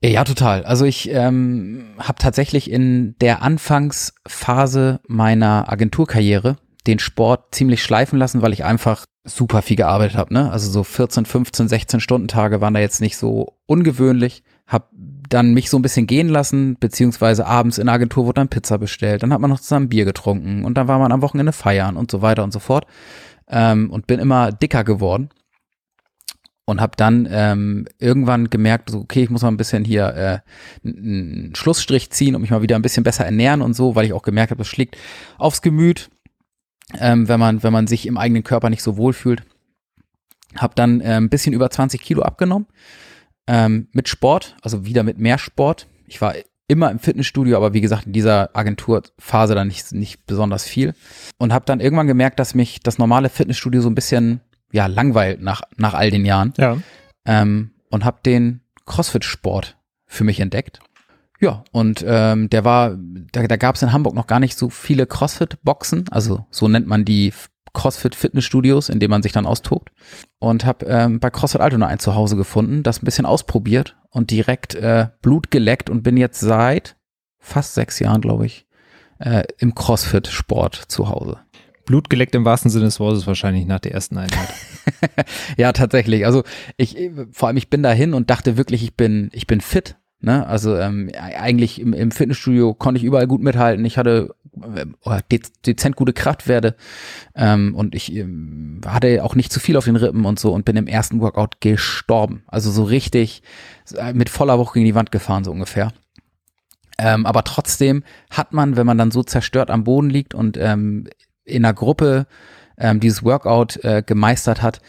[0.06, 0.66] Ja, total.
[0.66, 8.41] Also ich ähm, habe tatsächlich in der Anfangsphase meiner Agenturkarriere den Sport ziemlich schleifen lassen,
[8.41, 10.34] weil ich einfach super viel gearbeitet habe.
[10.34, 10.52] Ne?
[10.52, 14.43] Also so 14, 15, 16 Stunden Tage waren da jetzt nicht so ungewöhnlich.
[14.67, 14.89] Hab
[15.30, 18.78] dann mich so ein bisschen gehen lassen, beziehungsweise abends in der Agentur wurde dann Pizza
[18.78, 21.98] bestellt, dann hat man noch zusammen Bier getrunken und dann war man am Wochenende feiern
[21.98, 22.86] und so weiter und so fort
[23.48, 25.30] ähm, und bin immer dicker geworden
[26.65, 30.43] und habe dann ähm, irgendwann gemerkt, so, okay, ich muss mal ein bisschen hier
[30.84, 34.06] äh, einen Schlussstrich ziehen und mich mal wieder ein bisschen besser ernähren und so, weil
[34.06, 34.98] ich auch gemerkt habe, das schlägt
[35.38, 36.10] aufs Gemüt,
[37.00, 39.44] ähm, wenn man wenn man sich im eigenen Körper nicht so wohl fühlt.
[40.56, 42.68] Hab dann äh, ein bisschen über 20 Kilo abgenommen
[43.48, 45.88] ähm, mit Sport, also wieder mit mehr Sport.
[46.08, 46.36] Ich war
[46.68, 50.94] immer im Fitnessstudio, aber wie gesagt in dieser Agenturphase dann nicht nicht besonders viel
[51.38, 54.42] und habe dann irgendwann gemerkt, dass mich das normale Fitnessstudio so ein bisschen
[54.74, 56.54] ja, langweilt nach, nach all den Jahren.
[56.58, 56.78] Ja.
[57.26, 59.78] Ähm, und habe den CrossFit-Sport
[60.08, 60.80] für mich entdeckt.
[61.44, 62.98] Ja, und ähm, der war,
[63.34, 66.88] da, da gab es in Hamburg noch gar nicht so viele CrossFit-Boxen, also so nennt
[66.88, 67.34] man die
[67.74, 69.92] CrossFit-Fitnessstudios, in denen man sich dann austobt.
[70.40, 74.76] Und habe ähm, bei CrossFit Altona ein Zuhause gefunden, das ein bisschen ausprobiert und direkt
[74.76, 76.96] äh, Blut geleckt und bin jetzt seit
[77.40, 78.66] fast sechs Jahren, glaube ich,
[79.20, 81.42] äh, im CrossFit-Sport zu Hause.
[81.86, 84.54] Blut geleckt im wahrsten Sinne des Wortes wahrscheinlich nach der ersten Einheit.
[85.58, 86.26] ja, tatsächlich.
[86.26, 86.44] Also
[86.78, 86.96] ich,
[87.34, 89.98] vor allem ich bin dahin und dachte wirklich, ich bin, ich bin fit.
[90.24, 90.48] Ne?
[90.48, 93.84] Also ähm, eigentlich im, im Fitnessstudio konnte ich überall gut mithalten.
[93.84, 94.34] Ich hatte
[95.06, 96.78] äh, dezent gute Kraftwerte
[97.36, 100.64] ähm, und ich ähm, hatte auch nicht zu viel auf den Rippen und so und
[100.64, 102.44] bin im ersten Workout gestorben.
[102.48, 103.44] Also so richtig
[103.98, 105.92] äh, mit voller Wucht gegen die Wand gefahren, so ungefähr.
[106.98, 111.10] Ähm, aber trotzdem hat man, wenn man dann so zerstört am Boden liegt und ähm,
[111.44, 112.28] in einer Gruppe
[112.78, 114.80] ähm, dieses Workout äh, gemeistert hat,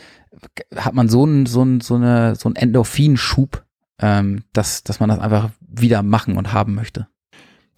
[0.76, 3.63] hat man so einen so einen, so eine so einen Endorphinschub,
[4.00, 7.06] ähm, dass dass man das einfach wieder machen und haben möchte.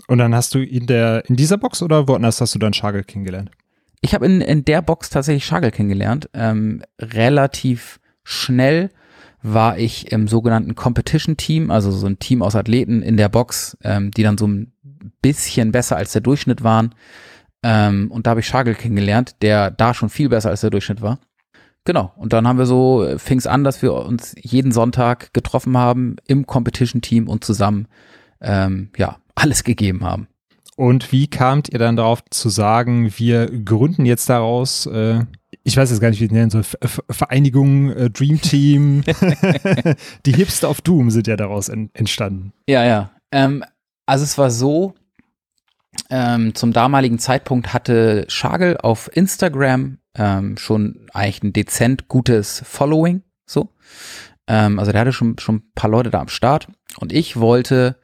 [0.09, 3.05] Und dann hast du in der in dieser Box oder woanders hast du dann Schagel
[3.05, 3.50] kennengelernt?
[4.00, 8.90] Ich habe in in der Box tatsächlich Schagel kennengelernt, ähm, relativ schnell
[9.42, 13.76] war ich im sogenannten Competition Team, also so ein Team aus Athleten in der Box,
[13.85, 14.72] ähm, die dann so ein
[15.22, 16.94] bisschen besser als der Durchschnitt waren.
[17.62, 21.00] Ähm, und da habe ich Schagel kennengelernt, der da schon viel besser als der Durchschnitt
[21.00, 21.18] war.
[21.87, 22.12] Genau.
[22.16, 25.79] Und dann haben wir so, äh, fing es an, dass wir uns jeden Sonntag getroffen
[25.79, 27.87] haben im Competition-Team und zusammen,
[28.40, 30.27] ähm, ja, alles gegeben haben.
[30.75, 35.20] Und wie kamt ihr dann darauf zu sagen, wir gründen jetzt daraus, äh,
[35.62, 36.61] ich weiß jetzt gar nicht, wie die nennen, so
[37.09, 39.05] Vereinigung, äh, Dream Team,
[40.27, 42.53] die Hipster of Doom sind ja daraus en entstanden.
[42.68, 43.11] Ja, ja.
[43.31, 43.64] Ähm,
[44.07, 44.94] also es war so,
[46.11, 53.22] ähm, zum damaligen Zeitpunkt hatte Schagel auf Instagram ähm, schon eigentlich ein dezent gutes Following,
[53.46, 53.68] so.
[54.46, 57.96] Ähm, also der hatte schon, schon ein paar Leute da am Start und ich wollte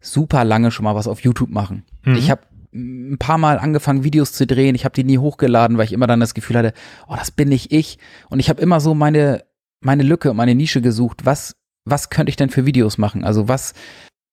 [0.00, 1.84] super lange schon mal was auf YouTube machen.
[2.04, 2.14] Mhm.
[2.14, 4.74] Ich habe ein paar Mal angefangen, Videos zu drehen.
[4.74, 6.74] Ich habe die nie hochgeladen, weil ich immer dann das Gefühl hatte,
[7.06, 7.98] oh, das bin nicht ich.
[8.28, 9.44] Und ich habe immer so meine,
[9.80, 11.24] meine Lücke, meine Nische gesucht.
[11.24, 13.24] Was, was könnte ich denn für Videos machen?
[13.24, 13.72] Also was,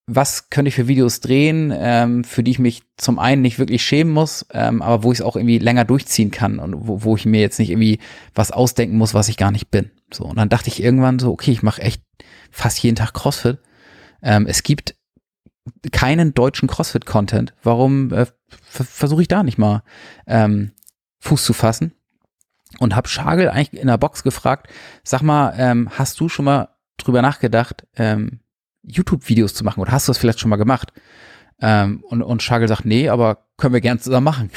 [0.07, 3.83] was könnte ich für Videos drehen, ähm, für die ich mich zum einen nicht wirklich
[3.83, 7.15] schämen muss, ähm, aber wo ich es auch irgendwie länger durchziehen kann und wo, wo
[7.15, 7.99] ich mir jetzt nicht irgendwie
[8.35, 9.91] was ausdenken muss, was ich gar nicht bin.
[10.13, 12.03] So, und dann dachte ich irgendwann so, okay, ich mache echt
[12.51, 13.57] fast jeden Tag CrossFit.
[14.21, 14.95] Ähm, es gibt
[15.91, 17.55] keinen deutschen CrossFit-Content.
[17.63, 19.81] Warum äh, versuche ich da nicht mal
[20.27, 20.71] ähm,
[21.21, 21.93] Fuß zu fassen?
[22.77, 24.67] Und habe Schagel eigentlich in der Box gefragt,
[25.03, 28.41] sag mal, ähm, hast du schon mal drüber nachgedacht, ähm,
[28.85, 30.93] YouTube-Videos zu machen oder hast du das vielleicht schon mal gemacht?
[31.61, 34.51] Ähm, und, und Schagel sagt, nee, aber können wir gern zusammen machen.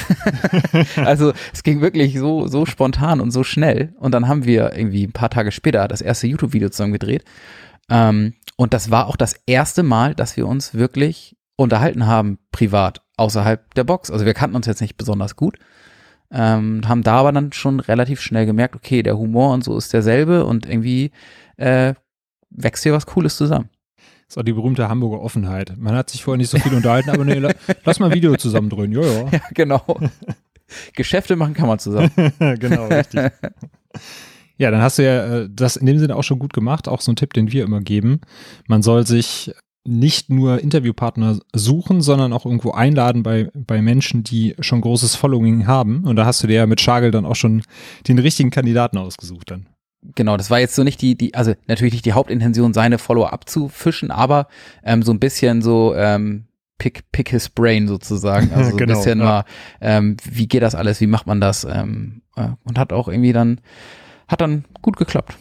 [0.97, 3.95] also es ging wirklich so, so spontan und so schnell.
[3.99, 7.25] Und dann haben wir irgendwie ein paar Tage später das erste YouTube-Video zusammen gedreht.
[7.89, 13.03] Ähm, und das war auch das erste Mal, dass wir uns wirklich unterhalten haben, privat,
[13.17, 14.11] außerhalb der Box.
[14.11, 15.59] Also wir kannten uns jetzt nicht besonders gut.
[16.31, 19.93] Ähm, haben da aber dann schon relativ schnell gemerkt, okay, der Humor und so ist
[19.93, 21.13] derselbe und irgendwie
[21.57, 21.95] äh,
[22.51, 23.71] wächst hier was Cooles zusammen.
[24.29, 25.73] Das ist auch die berühmte Hamburger Offenheit.
[25.79, 27.41] Man hat sich vorher nicht so viel unterhalten, aber nee,
[27.85, 28.93] lass mal ein Video zusammen drehen.
[28.93, 29.29] Ja, ja.
[29.33, 29.83] ja genau.
[30.95, 32.11] Geschäfte machen kann man zusammen.
[32.39, 33.33] genau, richtig.
[34.59, 36.89] Ja, dann hast du ja äh, das in dem Sinne auch schon gut gemacht.
[36.89, 38.21] Auch so ein Tipp, den wir immer geben.
[38.67, 39.51] Man soll sich
[39.87, 45.67] nicht nur Interviewpartner suchen, sondern auch irgendwo einladen bei, bei Menschen, die schon großes Following
[45.67, 46.05] haben.
[46.05, 47.63] Und da hast du dir ja mit Schagel dann auch schon
[48.07, 49.69] den richtigen Kandidaten ausgesucht dann
[50.15, 53.33] genau, das war jetzt so nicht die, die, also natürlich nicht die Hauptintention, seine Follower
[53.33, 54.49] abzufischen, aber
[54.85, 56.47] ähm, so ein bisschen so ähm,
[56.79, 58.51] pick, pick his brain sozusagen.
[58.55, 59.25] Also so genau, ein bisschen ja.
[59.25, 59.45] mal,
[59.81, 61.65] ähm, wie geht das alles, wie macht man das?
[61.65, 63.61] Ähm, äh, und hat auch irgendwie dann,
[64.29, 65.37] hat dann gut geklappt.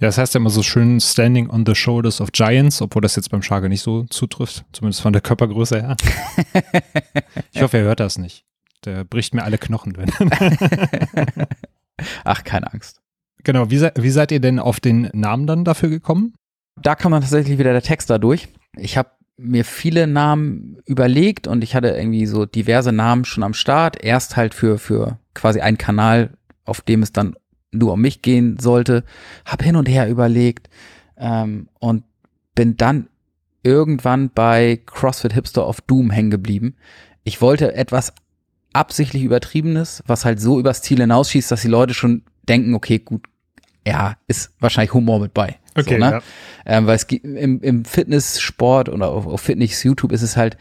[0.00, 3.16] Ja, das heißt ja immer so schön Standing on the Shoulders of Giants, obwohl das
[3.16, 5.96] jetzt beim Schage nicht so zutrifft, zumindest von der Körpergröße her.
[7.52, 8.46] ich hoffe, er hört das nicht.
[8.86, 9.98] Der bricht mir alle Knochen.
[9.98, 10.10] Wenn.
[12.24, 12.99] Ach, keine Angst.
[13.44, 16.34] Genau, wie, se wie seid ihr denn auf den Namen dann dafür gekommen?
[16.80, 18.48] Da kam dann tatsächlich wieder der Text dadurch.
[18.76, 23.54] Ich habe mir viele Namen überlegt und ich hatte irgendwie so diverse Namen schon am
[23.54, 24.02] Start.
[24.02, 27.34] Erst halt für, für quasi einen Kanal, auf dem es dann
[27.72, 29.04] nur um mich gehen sollte.
[29.44, 30.68] Hab hin und her überlegt
[31.16, 32.04] ähm, und
[32.54, 33.08] bin dann
[33.62, 36.76] irgendwann bei CrossFit Hipster of Doom hängen geblieben.
[37.24, 38.12] Ich wollte etwas
[38.72, 43.22] absichtlich Übertriebenes, was halt so übers Ziel hinausschießt, dass die Leute schon denken, okay, gut,
[43.86, 45.56] ja, ist wahrscheinlich Humor mit bei.
[45.76, 45.94] Okay.
[45.94, 46.10] So, ne?
[46.10, 46.22] ja.
[46.66, 50.56] ähm, weil es im, im Fitnesssport oder auf, auf Fitness YouTube ist es halt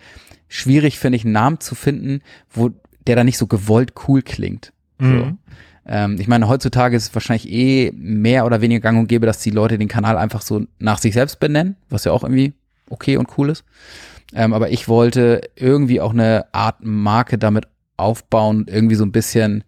[0.48, 2.72] schwierig, finde ich, einen Namen zu finden, wo
[3.08, 4.72] der dann nicht so gewollt cool klingt.
[5.00, 5.06] So.
[5.06, 5.38] Mhm.
[5.86, 9.40] Ähm, ich meine, heutzutage ist es wahrscheinlich eh mehr oder weniger gang und gäbe, dass
[9.40, 12.54] die Leute den Kanal einfach so nach sich selbst benennen, was ja auch irgendwie
[12.90, 13.64] okay und cool ist.
[14.34, 19.64] Ähm, aber ich wollte irgendwie auch eine Art Marke damit aufbauen, irgendwie so ein bisschen,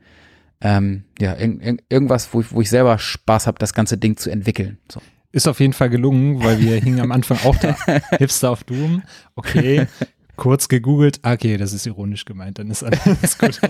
[0.61, 4.17] ähm, ja, irg irg irgendwas, wo ich, wo ich selber Spaß habe, das ganze Ding
[4.17, 4.77] zu entwickeln.
[4.91, 5.01] So.
[5.31, 7.75] Ist auf jeden Fall gelungen, weil wir hingen am Anfang auch da.
[8.17, 9.03] Hipster of Doom.
[9.35, 9.87] Okay.
[10.35, 11.19] Kurz gegoogelt.
[11.23, 13.59] Ah, Okay, das ist ironisch gemeint, dann ist alles gut.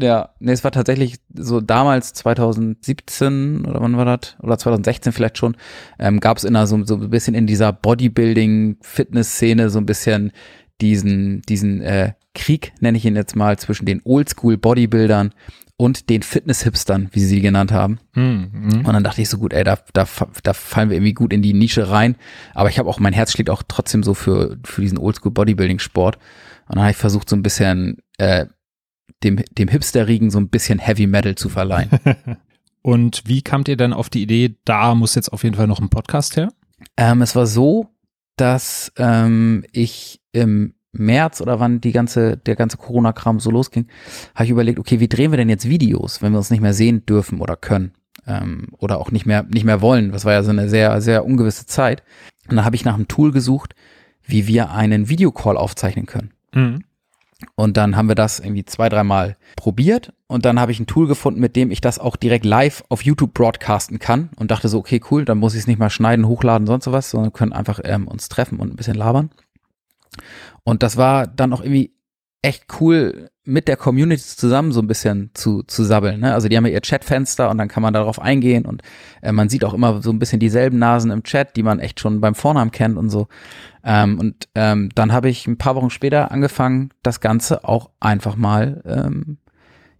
[0.00, 4.36] Ja, nee, es war tatsächlich so damals 2017 oder wann war das?
[4.40, 5.56] Oder 2016 vielleicht schon,
[5.98, 10.30] ähm, gab es in einer, so, so ein bisschen in dieser Bodybuilding-Fitness-Szene so ein bisschen
[10.80, 15.32] diesen, diesen äh, Krieg, nenne ich ihn jetzt mal, zwischen den Oldschool-Bodybuildern
[15.76, 17.98] und den Fitness-Hipstern, wie sie sie genannt haben.
[18.14, 18.86] Hm, hm.
[18.86, 20.06] Und dann dachte ich so, gut, ey, da, da,
[20.42, 22.16] da fallen wir irgendwie gut in die Nische rein.
[22.54, 26.16] Aber ich habe auch, mein Herz schlägt auch trotzdem so für, für diesen Oldschool-Bodybuilding-Sport.
[26.16, 28.46] Und dann habe ich versucht, so ein bisschen äh,
[29.22, 31.90] dem, dem Hipster-Riegen so ein bisschen Heavy Metal zu verleihen.
[32.82, 35.80] Und wie kamt ihr dann auf die Idee, da muss jetzt auf jeden Fall noch
[35.80, 36.48] ein Podcast her?
[36.96, 37.88] ähm, es war so,
[38.40, 43.86] dass ähm, ich im März oder wann die ganze, der ganze Corona-Kram so losging,
[44.34, 46.74] habe ich überlegt, okay, wie drehen wir denn jetzt Videos, wenn wir uns nicht mehr
[46.74, 47.92] sehen dürfen oder können
[48.26, 50.12] ähm, oder auch nicht mehr, nicht mehr wollen.
[50.12, 52.02] Das war ja so eine sehr, sehr ungewisse Zeit.
[52.48, 53.74] Und dann habe ich nach einem Tool gesucht,
[54.24, 56.32] wie wir einen Videocall aufzeichnen können.
[56.54, 56.84] Mhm.
[57.54, 61.06] Und dann haben wir das irgendwie zwei, dreimal probiert und dann habe ich ein Tool
[61.06, 64.78] gefunden, mit dem ich das auch direkt live auf YouTube broadcasten kann und dachte so,
[64.78, 67.78] okay, cool, dann muss ich es nicht mal schneiden, hochladen, sonst was, sondern können einfach
[67.84, 69.30] ähm, uns treffen und ein bisschen labern.
[70.64, 71.92] Und das war dann auch irgendwie
[72.42, 76.20] echt cool, mit der Community zusammen so ein bisschen zu, zu sabbeln.
[76.20, 76.34] Ne?
[76.34, 78.82] Also die haben ja ihr Chatfenster und dann kann man darauf eingehen und
[79.22, 81.98] äh, man sieht auch immer so ein bisschen dieselben Nasen im Chat, die man echt
[81.98, 83.26] schon beim Vornamen kennt und so.
[83.82, 88.36] Ähm, und ähm, dann habe ich ein paar Wochen später angefangen, das Ganze auch einfach
[88.36, 89.38] mal ähm,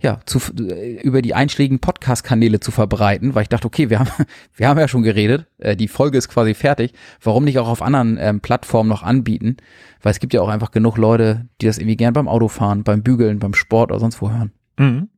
[0.01, 4.11] ja, zu, äh, über die einschlägigen Podcast-Kanäle zu verbreiten, weil ich dachte, okay, wir haben,
[4.55, 7.83] wir haben ja schon geredet, äh, die Folge ist quasi fertig, warum nicht auch auf
[7.83, 9.57] anderen ähm, Plattformen noch anbieten?
[10.03, 13.03] Weil es gibt ja auch einfach genug Leute, die das irgendwie gern beim Autofahren, beim
[13.03, 14.53] Bügeln, beim Sport oder sonst wo hören.
[14.79, 15.09] Mhm.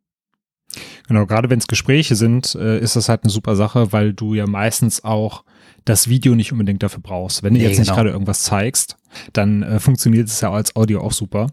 [1.09, 4.35] Genau, gerade wenn es Gespräche sind, äh, ist das halt eine super Sache, weil du
[4.35, 5.45] ja meistens auch
[5.85, 7.43] das Video nicht unbedingt dafür brauchst.
[7.43, 7.97] Wenn du Nee, jetzt nicht genau.
[7.97, 8.97] gerade irgendwas zeigst,
[9.33, 11.49] dann äh, funktioniert es ja als Audio auch super.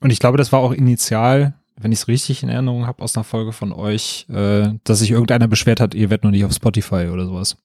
[0.00, 3.16] Und ich glaube, das war auch initial, wenn ich es richtig in Erinnerung habe, aus
[3.16, 6.52] einer Folge von euch, äh, dass sich irgendeiner beschwert hat, ihr werdet noch nicht auf
[6.52, 7.56] Spotify oder sowas.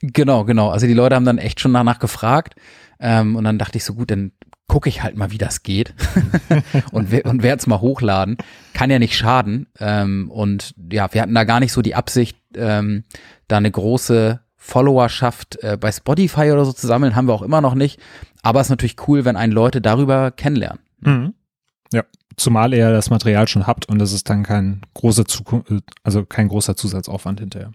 [0.00, 0.70] Genau, genau.
[0.70, 2.54] Also die Leute haben dann echt schon danach gefragt.
[3.00, 4.32] Ähm, und dann dachte ich so, gut, dann
[4.66, 5.94] gucke ich halt mal, wie das geht.
[6.92, 8.36] und und werde es mal hochladen.
[8.74, 9.66] Kann ja nicht schaden.
[9.80, 13.04] Ähm, und ja, wir hatten da gar nicht so die Absicht, ähm,
[13.48, 17.16] da eine große Followerschaft äh, bei Spotify oder so zu sammeln.
[17.16, 17.98] Haben wir auch immer noch nicht.
[18.42, 20.80] Aber es ist natürlich cool, wenn einen Leute darüber kennenlernen.
[21.00, 21.34] Mhm.
[21.92, 22.04] Ja,
[22.38, 25.70] zumal ihr das Material schon habt und das ist dann kein großer Zukunft,
[26.02, 27.72] also kein großer Zusatzaufwand hinterher.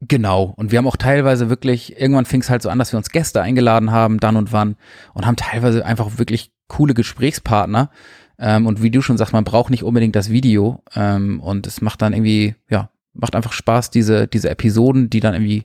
[0.00, 0.54] Genau.
[0.56, 3.10] Und wir haben auch teilweise wirklich, irgendwann fing es halt so an, dass wir uns
[3.10, 4.76] Gäste eingeladen haben, dann und wann,
[5.12, 7.90] und haben teilweise einfach wirklich coole Gesprächspartner.
[8.38, 10.82] Ähm, und wie du schon sagst, man braucht nicht unbedingt das Video.
[10.94, 15.34] Ähm, und es macht dann irgendwie, ja, macht einfach Spaß, diese, diese Episoden, die dann
[15.34, 15.64] irgendwie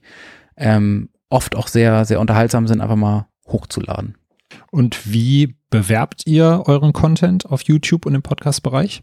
[0.57, 4.15] ähm, oft auch sehr, sehr unterhaltsam sind, einfach mal hochzuladen.
[4.71, 9.01] Und wie bewerbt ihr euren Content auf YouTube und im Podcast-Bereich?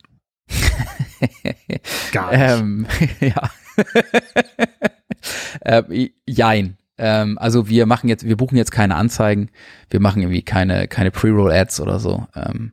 [2.13, 2.87] Gar Ähm,
[3.21, 3.51] ja.
[5.65, 6.77] ähm, jein.
[6.99, 9.51] Ähm, also wir machen jetzt, wir buchen jetzt keine Anzeigen,
[9.89, 12.27] wir machen irgendwie keine, keine Pre-Roll-Ads oder so.
[12.35, 12.73] Ähm,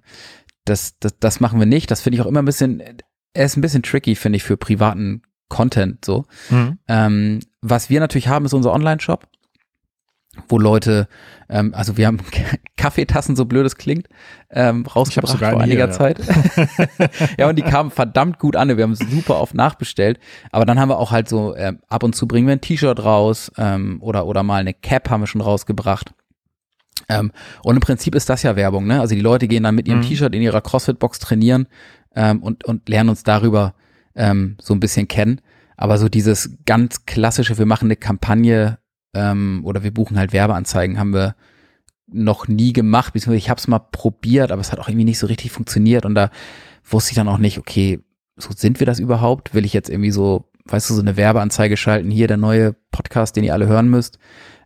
[0.66, 1.90] das, das, das machen wir nicht.
[1.92, 2.84] Das finde ich auch immer ein bisschen,
[3.34, 6.26] er ist ein bisschen tricky, finde ich, für privaten Content so.
[6.50, 6.78] Mhm.
[6.88, 9.28] Ähm, was wir natürlich haben, ist unser Online-Shop,
[10.48, 11.08] wo Leute,
[11.50, 12.20] ähm, also wir haben
[12.78, 14.08] Kaffeetassen, so blöd es klingt,
[14.50, 15.92] ähm, rausgebracht vor einiger hier, ja.
[15.92, 16.20] Zeit.
[17.38, 18.76] ja, und die kamen verdammt gut an.
[18.76, 20.20] Wir haben super oft nachbestellt.
[20.52, 23.04] Aber dann haben wir auch halt so, ähm, ab und zu bringen wir ein T-Shirt
[23.04, 26.14] raus ähm, oder, oder mal eine Cap haben wir schon rausgebracht.
[27.10, 27.32] Ähm,
[27.64, 29.00] und im Prinzip ist das ja Werbung, ne?
[29.00, 30.04] Also die Leute gehen dann mit ihrem Mhm.
[30.06, 31.68] T-Shirt in ihrer CrossFit-Box trainieren
[32.16, 33.76] ähm, und, und lernen uns darüber
[34.16, 35.42] ähm, so ein bisschen kennen.
[35.78, 38.80] Aber so dieses ganz klassische, wir machen eine Kampagne
[39.18, 41.36] ähm, oder wir buchen halt Werbeanzeigen, haben wir
[42.08, 45.20] noch nie gemacht, beziehungsweise ich habe es mal probiert, aber es hat auch irgendwie nicht
[45.20, 46.30] so richtig funktioniert und da
[46.86, 48.00] wusste ich dann auch nicht, okay,
[48.38, 49.54] so sind wir das überhaupt?
[49.54, 53.36] Will ich jetzt irgendwie so, weißt du, so eine Werbeanzeige schalten, hier der neue Podcast,
[53.36, 54.20] den ihr alle hören müsst.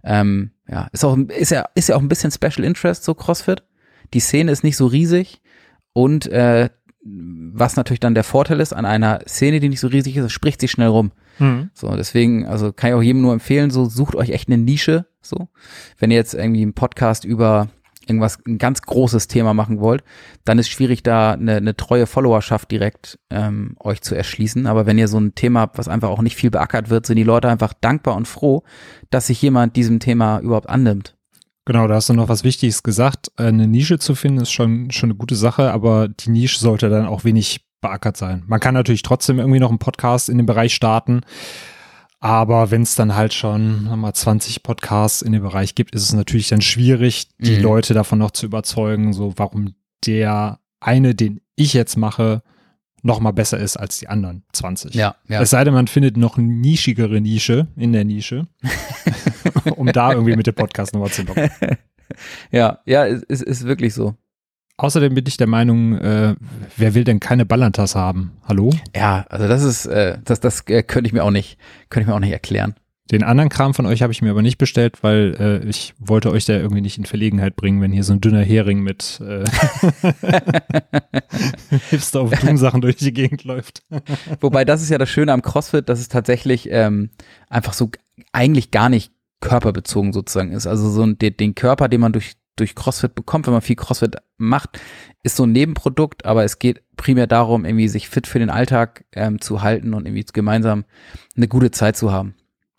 [0.03, 3.63] Ähm, ja, ist auch, ist ja, ist ja auch ein bisschen Special Interest, so CrossFit.
[4.13, 5.41] Die Szene ist nicht so riesig
[5.93, 6.69] und äh,
[7.03, 10.61] was natürlich dann der Vorteil ist an einer Szene, die nicht so riesig ist, spricht
[10.61, 11.11] sich schnell rum.
[11.39, 11.71] Mhm.
[11.73, 15.07] So, deswegen, also kann ich auch jedem nur empfehlen, so sucht euch echt eine Nische,
[15.21, 15.49] so.
[15.97, 17.69] Wenn ihr jetzt irgendwie einen Podcast über
[18.05, 20.03] irgendwas, ein ganz großes Thema machen wollt,
[20.43, 24.67] dann ist schwierig, da eine, eine treue Followerschaft direkt ähm, euch zu erschließen.
[24.67, 27.15] Aber wenn ihr so ein Thema habt, was einfach auch nicht viel beackert wird, sind
[27.15, 28.63] die Leute einfach dankbar und froh,
[29.09, 31.15] dass sich jemand diesem Thema überhaupt annimmt.
[31.71, 33.31] Genau, da hast du noch was Wichtiges gesagt.
[33.37, 37.05] Eine Nische zu finden ist schon, schon eine gute Sache, aber die Nische sollte dann
[37.05, 38.43] auch wenig beackert sein.
[38.45, 41.21] Man kann natürlich trotzdem irgendwie noch einen Podcast in dem Bereich starten.
[42.19, 46.11] Aber wenn es dann halt schon mal 20 Podcasts in dem Bereich gibt, ist es
[46.11, 47.63] natürlich dann schwierig, die mhm.
[47.63, 49.73] Leute davon noch zu überzeugen, so warum
[50.05, 52.43] der eine, den ich jetzt mache,
[53.01, 54.93] noch mal besser ist als die anderen 20.
[54.93, 55.41] Ja, ja.
[55.41, 58.47] Es sei denn, man findet noch nischigere Nische in der Nische,
[59.75, 61.49] um da irgendwie mit dem Podcast nochmal zu locken.
[62.51, 64.15] Ja, ja, es ist, ist wirklich so.
[64.75, 66.35] Außerdem bin ich der Meinung, äh,
[66.75, 68.31] wer will denn keine Ballantas haben?
[68.45, 68.71] Hallo?
[68.93, 71.57] Ja, also das ist, äh, das, das äh, könnte ich mir auch nicht,
[71.89, 72.75] könnte ich mir auch nicht erklären.
[73.11, 76.31] Den anderen Kram von euch habe ich mir aber nicht bestellt, weil äh, ich wollte
[76.31, 79.43] euch da irgendwie nicht in Verlegenheit bringen, wenn hier so ein dünner Hering mit äh,
[81.89, 83.83] Hipster auf Doom-Sachen durch die Gegend läuft.
[84.39, 87.09] Wobei das ist ja das Schöne am CrossFit, dass es tatsächlich ähm,
[87.49, 87.91] einfach so
[88.31, 89.11] eigentlich gar nicht
[89.41, 90.67] körperbezogen sozusagen ist.
[90.67, 93.75] Also so ein, den, den Körper, den man durch durch CrossFit bekommt, wenn man viel
[93.75, 94.79] CrossFit macht,
[95.23, 99.05] ist so ein Nebenprodukt, aber es geht primär darum, irgendwie sich fit für den Alltag
[99.13, 100.85] ähm, zu halten und irgendwie gemeinsam
[101.35, 102.35] eine gute Zeit zu haben.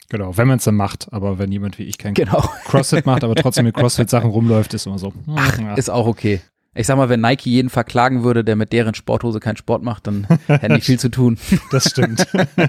[0.09, 2.43] Genau, wenn man es dann macht, aber wenn jemand wie ich kein genau.
[2.67, 5.09] CrossFit macht, aber trotzdem mit CrossFit-Sachen rumläuft, ist immer so.
[5.09, 5.75] Hm, Ach, ja.
[5.75, 6.41] ist auch okay.
[6.75, 10.07] Ich sag mal, wenn Nike jeden verklagen würde, der mit deren Sporthose keinen Sport macht,
[10.07, 11.39] dann hätten die viel zu tun.
[11.71, 12.27] Das stimmt.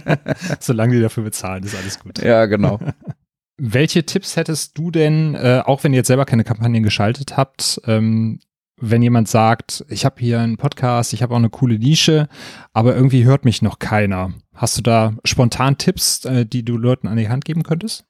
[0.60, 2.20] Solange die dafür bezahlen, ist alles gut.
[2.20, 2.80] Ja, genau.
[3.58, 7.82] Welche Tipps hättest du denn, äh, auch wenn ihr jetzt selber keine Kampagnen geschaltet habt,
[7.86, 8.40] ähm,
[8.78, 12.28] wenn jemand sagt, ich habe hier einen Podcast, ich habe auch eine coole Nische,
[12.74, 14.34] aber irgendwie hört mich noch keiner.
[14.54, 18.06] Hast du da spontan Tipps, äh, die du Leuten an die Hand geben könntest?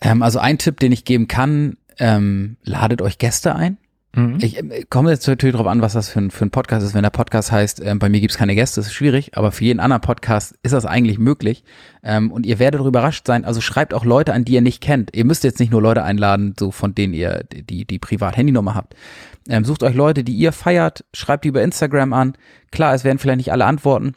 [0.00, 3.78] Ähm, also ein Tipp, den ich geben kann, ähm, ladet euch Gäste ein.
[4.14, 4.38] Mhm.
[4.40, 6.94] Ich äh, komme jetzt natürlich darauf an, was das für ein, für ein Podcast ist.
[6.94, 9.80] Wenn der Podcast heißt, äh, bei mir gibt's keine Gäste, ist schwierig, aber für jeden
[9.80, 11.64] anderen Podcast ist das eigentlich möglich.
[12.02, 13.44] Ähm, und ihr werdet überrascht sein.
[13.44, 15.14] Also schreibt auch Leute an, die ihr nicht kennt.
[15.16, 18.94] Ihr müsst jetzt nicht nur Leute einladen, so von denen ihr die, die Privat-Handynummer habt.
[19.48, 22.34] Ähm, sucht euch Leute, die ihr feiert, schreibt die über Instagram an.
[22.70, 24.14] Klar, es werden vielleicht nicht alle antworten,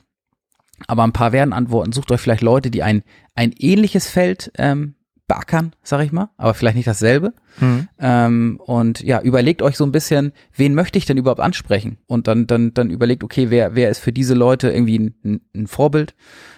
[0.88, 1.94] aber ein paar werden antworten.
[1.94, 3.04] Sucht euch vielleicht Leute, die ein,
[3.34, 4.96] ein ähnliches Feld ähm,
[5.28, 7.34] beackern, sag ich mal, aber vielleicht nicht dasselbe.
[7.60, 7.88] Mhm.
[8.00, 11.98] Ähm, und ja, überlegt euch so ein bisschen, wen möchte ich denn überhaupt ansprechen?
[12.06, 15.68] Und dann, dann, dann überlegt, okay, wer, wer ist für diese Leute irgendwie ein, ein
[15.68, 16.16] Vorbild?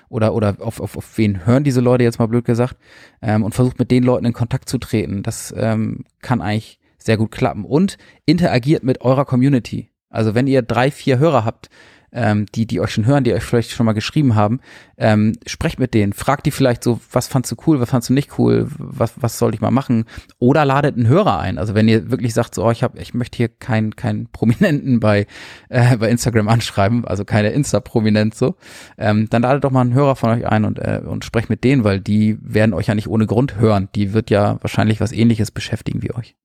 [0.10, 2.78] Oder, oder auf, auf, auf wen hören diese Leute jetzt mal blöd gesagt?
[3.22, 5.24] Ähm, und versucht mit den Leuten in Kontakt zu treten.
[5.24, 7.66] Das ähm, kann eigentlich sehr gut klappen.
[7.66, 9.90] Und interagiert mit eurer Community.
[10.10, 11.70] Also wenn ihr drei, vier Hörer habt,
[12.12, 14.60] ähm, die, die euch schon hören, die euch vielleicht schon mal geschrieben haben,
[14.98, 18.14] ähm, sprecht mit denen, fragt die vielleicht so, was fandst du cool, was fandst du
[18.14, 20.06] nicht cool, was, was soll ich mal machen?
[20.40, 21.58] Oder ladet einen Hörer ein.
[21.58, 25.00] Also wenn ihr wirklich sagt, so, oh, ich hab, ich möchte hier keinen keinen Prominenten
[25.00, 25.28] bei,
[25.70, 28.56] äh, bei Instagram anschreiben, also keine Insta-Prominenz so,
[28.98, 31.64] ähm, dann ladet doch mal einen Hörer von euch ein und, äh, und sprecht mit
[31.64, 33.90] denen, weil die werden euch ja nicht ohne Grund hören.
[33.96, 36.36] Die wird ja wahrscheinlich was ähnliches beschäftigen wie euch.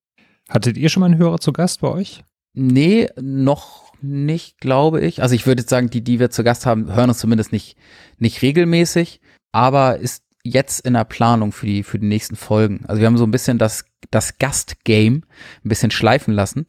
[0.48, 2.25] Hattet ihr schon mal einen Hörer zu Gast bei euch?
[2.55, 5.23] Nee, noch nicht, glaube ich.
[5.23, 7.77] Also ich würde sagen, die, die wir zu Gast haben, hören uns zumindest nicht,
[8.19, 9.21] nicht regelmäßig,
[9.53, 12.85] aber ist jetzt in der Planung für die, für die nächsten Folgen.
[12.87, 15.23] Also wir haben so ein bisschen das, das Gastgame
[15.65, 16.67] ein bisschen schleifen lassen,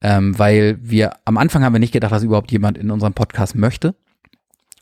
[0.00, 3.54] ähm, weil wir am Anfang haben wir nicht gedacht, dass überhaupt jemand in unserem Podcast
[3.54, 3.94] möchte.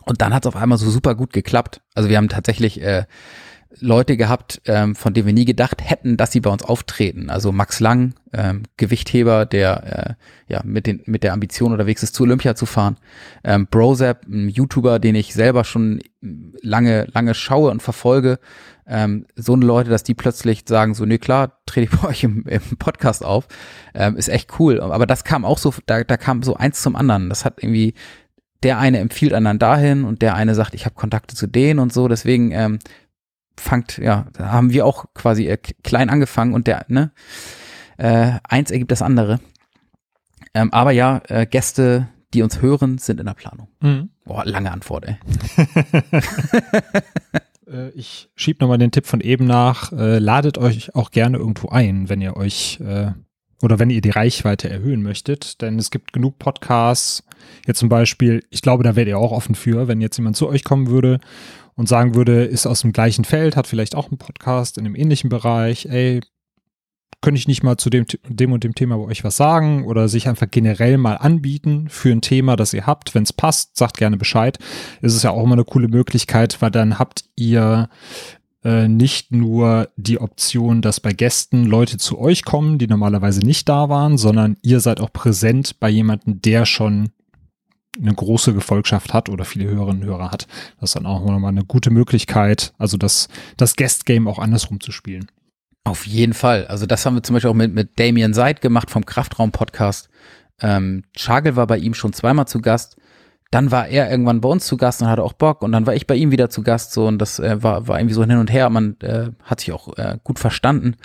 [0.04, 1.82] Und dann hat es auf einmal so super gut geklappt.
[1.94, 3.04] Also wir haben tatsächlich äh,
[3.80, 7.28] Leute gehabt, ähm, von denen wir nie gedacht hätten, dass sie bei uns auftreten.
[7.28, 10.16] Also Max Lang, ähm, Gewichtheber, der
[10.48, 12.96] äh, ja mit den mit der Ambition unterwegs ist, zu Olympia zu fahren.
[13.44, 16.00] Ähm, Brozap, ein YouTuber, den ich selber schon
[16.62, 18.38] lange lange schaue und verfolge.
[18.86, 22.24] Ähm, so eine Leute, dass die plötzlich sagen so, nee klar, trete ich bei euch
[22.24, 23.48] im, im Podcast auf,
[23.94, 24.80] ähm, ist echt cool.
[24.80, 27.28] Aber das kam auch so, da, da kam so eins zum anderen.
[27.28, 27.92] Das hat irgendwie
[28.62, 31.92] der eine empfiehlt anderen dahin und der eine sagt, ich habe Kontakte zu denen und
[31.92, 32.08] so.
[32.08, 32.78] Deswegen ähm,
[33.58, 37.12] fangt, ja, da haben wir auch quasi klein angefangen und der, ne,
[37.98, 39.40] äh, eins ergibt das andere.
[40.54, 43.68] Ähm, aber ja, äh, Gäste, die uns hören, sind in der Planung.
[43.80, 44.10] Mhm.
[44.24, 45.16] Boah, lange Antwort, ey.
[47.66, 49.92] äh, ich schiebe nochmal den Tipp von eben nach.
[49.92, 53.12] Äh, ladet euch auch gerne irgendwo ein, wenn ihr euch äh,
[53.60, 55.60] oder wenn ihr die Reichweite erhöhen möchtet.
[55.62, 57.24] Denn es gibt genug Podcasts.
[57.66, 60.48] Jetzt zum Beispiel, ich glaube, da werdet ihr auch offen für, wenn jetzt jemand zu
[60.48, 61.20] euch kommen würde
[61.78, 64.96] und sagen würde, ist aus dem gleichen Feld, hat vielleicht auch einen Podcast in einem
[64.96, 66.20] ähnlichen Bereich, ey,
[67.20, 70.08] könnte ich nicht mal zu dem, dem und dem Thema bei euch was sagen oder
[70.08, 73.14] sich einfach generell mal anbieten für ein Thema, das ihr habt.
[73.14, 74.58] Wenn es passt, sagt gerne Bescheid.
[75.02, 77.88] Es ist ja auch immer eine coole Möglichkeit, weil dann habt ihr
[78.64, 83.68] äh, nicht nur die Option, dass bei Gästen Leute zu euch kommen, die normalerweise nicht
[83.68, 87.10] da waren, sondern ihr seid auch präsent bei jemandem, der schon
[88.00, 90.46] eine große Gefolgschaft hat oder viele Hörerinnen und Hörer hat.
[90.80, 94.92] Das ist dann auch nochmal eine gute Möglichkeit, also das, das Guest-Game auch andersrum zu
[94.92, 95.26] spielen.
[95.84, 96.66] Auf jeden Fall.
[96.66, 100.10] Also das haben wir zum Beispiel auch mit, mit Damien Seid gemacht vom Kraftraum-Podcast.
[100.60, 102.96] Ähm, Schagel war bei ihm schon zweimal zu Gast.
[103.50, 105.62] Dann war er irgendwann bei uns zu Gast und hatte auch Bock.
[105.62, 106.92] Und dann war ich bei ihm wieder zu Gast.
[106.92, 108.68] So und das äh, war, war irgendwie so hin und her.
[108.68, 110.96] Man äh, hat sich auch äh, gut verstanden.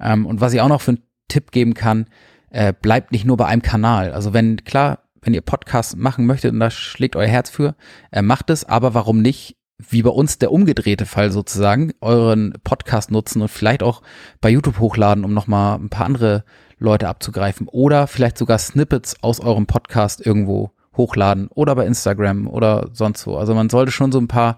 [0.00, 2.06] Ähm, und was ich auch noch für einen Tipp geben kann,
[2.50, 4.12] äh, bleibt nicht nur bei einem Kanal.
[4.12, 7.74] Also wenn, klar, wenn ihr Podcasts machen möchtet und da schlägt euer Herz für,
[8.10, 13.10] äh, macht es, aber warum nicht wie bei uns der umgedrehte Fall sozusagen, euren Podcast
[13.10, 14.00] nutzen und vielleicht auch
[14.40, 16.44] bei YouTube hochladen, um nochmal ein paar andere
[16.78, 22.88] Leute abzugreifen oder vielleicht sogar Snippets aus eurem Podcast irgendwo hochladen oder bei Instagram oder
[22.94, 23.36] sonst wo.
[23.36, 24.56] Also man sollte schon so ein paar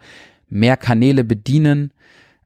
[0.49, 1.93] mehr Kanäle bedienen,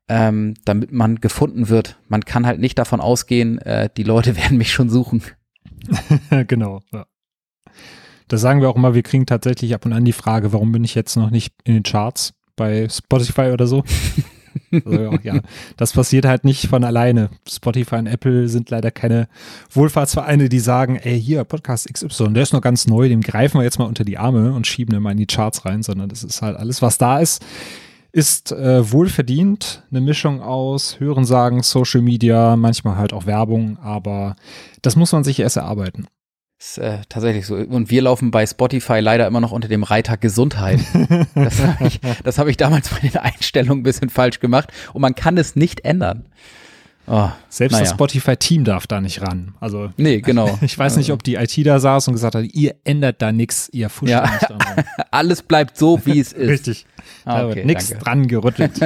[0.08, 1.98] ähm, damit man gefunden wird.
[2.08, 5.22] Man kann halt nicht davon ausgehen, äh, die Leute werden mich schon suchen.
[6.48, 6.80] genau.
[6.90, 7.04] Ja.
[8.28, 10.84] Das sagen wir auch immer, wir kriegen tatsächlich ab und an die Frage, warum bin
[10.84, 12.34] ich jetzt noch nicht in den Charts?
[12.56, 13.84] bei Spotify oder so.
[14.72, 15.40] also, ja,
[15.76, 17.30] das passiert halt nicht von alleine.
[17.48, 19.28] Spotify und Apple sind leider keine
[19.70, 23.64] Wohlfahrtsvereine, die sagen, ey, hier, Podcast XY, der ist noch ganz neu, dem greifen wir
[23.64, 26.22] jetzt mal unter die Arme und schieben ihn mal in die Charts rein, sondern das
[26.22, 27.44] ist halt alles, was da ist,
[28.12, 29.82] ist äh, wohlverdient.
[29.90, 34.36] Eine Mischung aus Hörensagen, Social Media, manchmal halt auch Werbung, aber
[34.82, 36.06] das muss man sich erst erarbeiten.
[36.64, 37.56] Ist äh, tatsächlich so.
[37.56, 40.80] Und wir laufen bei Spotify leider immer noch unter dem Reiter Gesundheit.
[41.34, 44.72] Das habe ich, hab ich damals bei den Einstellungen ein bisschen falsch gemacht.
[44.94, 46.24] Und man kann es nicht ändern.
[47.06, 47.84] Oh, Selbst naja.
[47.84, 49.54] das Spotify-Team darf da nicht ran.
[49.60, 50.58] Also, nee, genau.
[50.62, 53.68] Ich weiß nicht, ob die IT da saß und gesagt hat, ihr ändert da nichts,
[53.72, 54.22] ihr fuscht ja.
[54.22, 54.86] nicht.
[55.10, 56.48] Alles bleibt so, wie es ist.
[56.48, 56.86] Richtig.
[57.26, 58.80] Ah, da okay, wird nichts dran gerüttelt.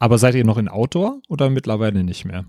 [0.00, 2.44] Aber seid ihr noch in Outdoor oder mittlerweile nicht mehr?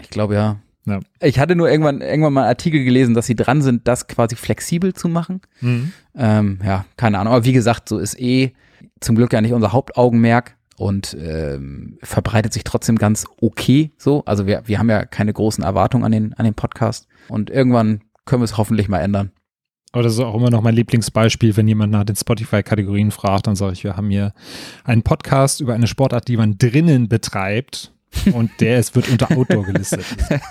[0.00, 0.60] Ich glaube ja.
[0.86, 1.00] Ja.
[1.20, 4.36] Ich hatte nur irgendwann, irgendwann mal einen Artikel gelesen, dass sie dran sind, das quasi
[4.36, 5.40] flexibel zu machen.
[5.60, 5.92] Mhm.
[6.14, 7.32] Ähm, ja, keine Ahnung.
[7.32, 8.52] Aber wie gesagt, so ist eh
[9.00, 14.24] zum Glück ja nicht unser Hauptaugenmerk und ähm, verbreitet sich trotzdem ganz okay so.
[14.26, 17.06] Also wir, wir haben ja keine großen Erwartungen an den, an den Podcast.
[17.28, 19.30] Und irgendwann können wir es hoffentlich mal ändern.
[19.92, 23.54] Aber das ist auch immer noch mein Lieblingsbeispiel, wenn jemand nach den Spotify-Kategorien fragt, dann
[23.54, 24.32] sage ich, wir haben hier
[24.82, 27.93] einen Podcast über eine Sportart, die man drinnen betreibt
[28.32, 30.04] und der ist, wird unter Outdoor gelistet.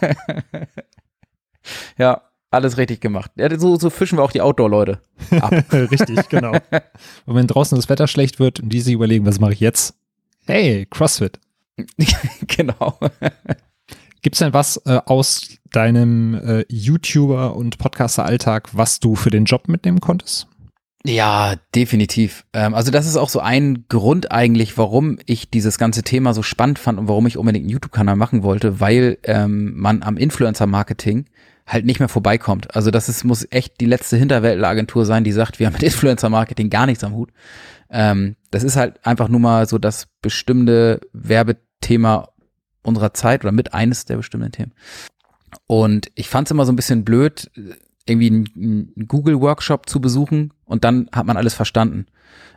[1.97, 3.31] ja, alles richtig gemacht.
[3.35, 5.01] Ja, so, so fischen wir auch die Outdoor-Leute
[5.39, 5.51] ab.
[5.73, 6.53] richtig, genau.
[7.25, 9.95] Und wenn draußen das Wetter schlecht wird und die sich überlegen, was mache ich jetzt?
[10.45, 11.39] Hey, CrossFit.
[12.47, 12.99] genau.
[14.21, 19.45] Gibt es denn was äh, aus deinem äh, YouTuber- und Podcaster-Alltag, was du für den
[19.45, 20.47] Job mitnehmen konntest?
[21.05, 22.45] Ja, definitiv.
[22.53, 26.43] Ähm, also das ist auch so ein Grund eigentlich, warum ich dieses ganze Thema so
[26.43, 31.25] spannend fand und warum ich unbedingt einen YouTube-Kanal machen wollte, weil ähm, man am Influencer-Marketing
[31.67, 32.73] halt nicht mehr vorbeikommt.
[32.73, 36.69] Also das ist, muss echt die letzte Hinterwäldleragentur sein, die sagt, wir haben mit Influencer-Marketing
[36.69, 37.31] gar nichts am Hut.
[37.89, 42.29] Ähm, das ist halt einfach nur mal so das bestimmte Werbethema
[42.81, 44.73] unserer Zeit oder mit eines der bestimmten Themen.
[45.67, 47.51] Und ich fand es immer so ein bisschen blöd,
[48.05, 52.07] irgendwie einen Google-Workshop zu besuchen und dann hat man alles verstanden.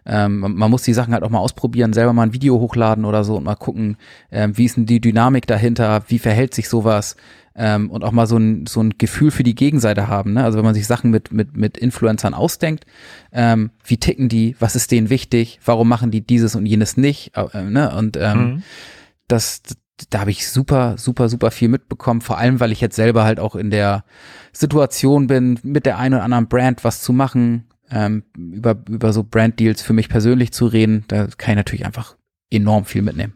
[0.06, 3.24] Ähm, man muss die Sachen halt auch mal ausprobieren, selber mal ein Video hochladen oder
[3.24, 3.98] so und mal gucken,
[4.32, 7.16] ähm, wie ist denn die Dynamik dahinter, wie verhält sich sowas
[7.54, 10.32] ähm, und auch mal so ein, so ein Gefühl für die Gegenseite haben.
[10.32, 10.44] Ne?
[10.44, 12.86] Also wenn man sich Sachen mit, mit, mit Influencern ausdenkt,
[13.32, 17.32] ähm, wie ticken die, was ist denen wichtig, warum machen die dieses und jenes nicht
[17.36, 17.94] äh, ne?
[17.94, 18.62] und ähm, mhm.
[19.28, 19.60] das,
[20.08, 23.40] da habe ich super, super, super viel mitbekommen, vor allem weil ich jetzt selber halt
[23.40, 24.04] auch in der
[24.52, 29.22] Situation bin, mit der einen oder anderen Brand was zu machen, ähm, über, über so
[29.22, 31.04] Brand-Deals für mich persönlich zu reden.
[31.08, 32.16] Da kann ich natürlich einfach
[32.50, 33.34] enorm viel mitnehmen.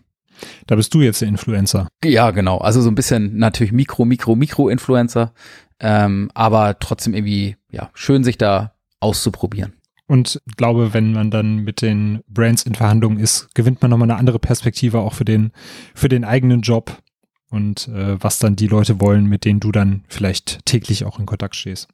[0.67, 1.89] Da bist du jetzt der Influencer.
[2.05, 2.59] Ja, genau.
[2.59, 5.33] Also so ein bisschen natürlich Mikro, Mikro, Mikro-Influencer,
[5.81, 9.75] ähm, aber trotzdem irgendwie, ja, schön sich da auszuprobieren.
[10.07, 14.19] Und glaube, wenn man dann mit den Brands in Verhandlungen ist, gewinnt man nochmal eine
[14.19, 15.53] andere Perspektive auch für den,
[15.95, 16.99] für den eigenen Job
[17.49, 21.27] und äh, was dann die Leute wollen, mit denen du dann vielleicht täglich auch in
[21.27, 21.89] Kontakt stehst.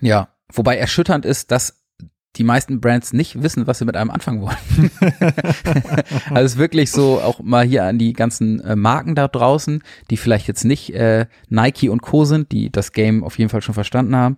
[0.00, 1.83] Ja, wobei erschütternd ist, dass
[2.36, 4.90] die meisten Brands nicht wissen, was sie mit einem anfangen wollen.
[6.30, 9.82] also es ist wirklich so, auch mal hier an die ganzen äh, Marken da draußen,
[10.10, 12.24] die vielleicht jetzt nicht äh, Nike und Co.
[12.24, 14.36] sind, die das Game auf jeden Fall schon verstanden haben.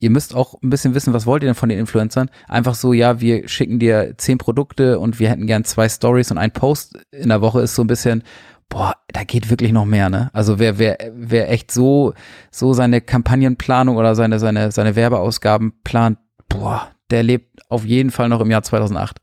[0.00, 2.30] Ihr müsst auch ein bisschen wissen, was wollt ihr denn von den Influencern?
[2.46, 6.38] Einfach so, ja, wir schicken dir zehn Produkte und wir hätten gern zwei Stories und
[6.38, 8.22] ein Post in der Woche ist so ein bisschen,
[8.68, 10.30] boah, da geht wirklich noch mehr, ne?
[10.32, 12.14] Also wer, wer, wer echt so,
[12.52, 16.18] so seine Kampagnenplanung oder seine, seine, seine Werbeausgaben plant,
[16.48, 19.18] boah, der lebt auf jeden Fall noch im Jahr 2008.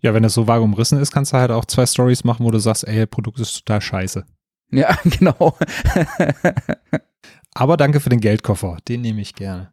[0.00, 2.50] Ja, wenn das so vage umrissen ist, kannst du halt auch zwei Stories machen, wo
[2.50, 4.24] du sagst, ey, Produkt ist total scheiße.
[4.70, 5.56] Ja, genau.
[7.54, 9.72] Aber danke für den Geldkoffer, den nehme ich gerne.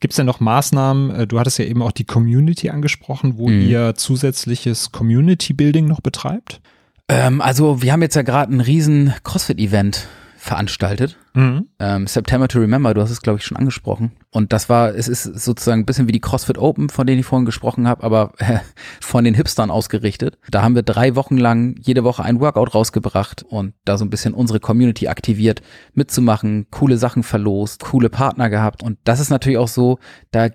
[0.00, 1.14] Gibt es denn noch Maßnahmen?
[1.14, 3.62] Äh, du hattest ja eben auch die Community angesprochen, wo mhm.
[3.62, 6.60] ihr zusätzliches Community Building noch betreibt.
[7.08, 10.06] Ähm, also wir haben jetzt ja gerade ein riesen CrossFit-Event
[10.42, 11.18] veranstaltet.
[11.34, 11.68] Mhm.
[11.78, 14.10] Ähm, September to Remember, du hast es, glaube ich, schon angesprochen.
[14.32, 17.26] Und das war, es ist sozusagen ein bisschen wie die CrossFit Open, von denen ich
[17.26, 18.58] vorhin gesprochen habe, aber äh,
[19.00, 20.38] von den Hipstern ausgerichtet.
[20.50, 24.10] Da haben wir drei Wochen lang jede Woche ein Workout rausgebracht und da so ein
[24.10, 25.62] bisschen unsere Community aktiviert,
[25.94, 28.82] mitzumachen, coole Sachen verlost, coole Partner gehabt.
[28.82, 30.00] Und das ist natürlich auch so,
[30.32, 30.48] da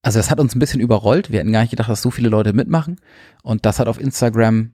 [0.00, 1.30] also es hat uns ein bisschen überrollt.
[1.30, 2.96] Wir hätten gar nicht gedacht, dass so viele Leute mitmachen.
[3.42, 4.72] Und das hat auf Instagram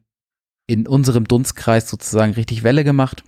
[0.69, 3.25] in unserem Dunstkreis sozusagen richtig Welle gemacht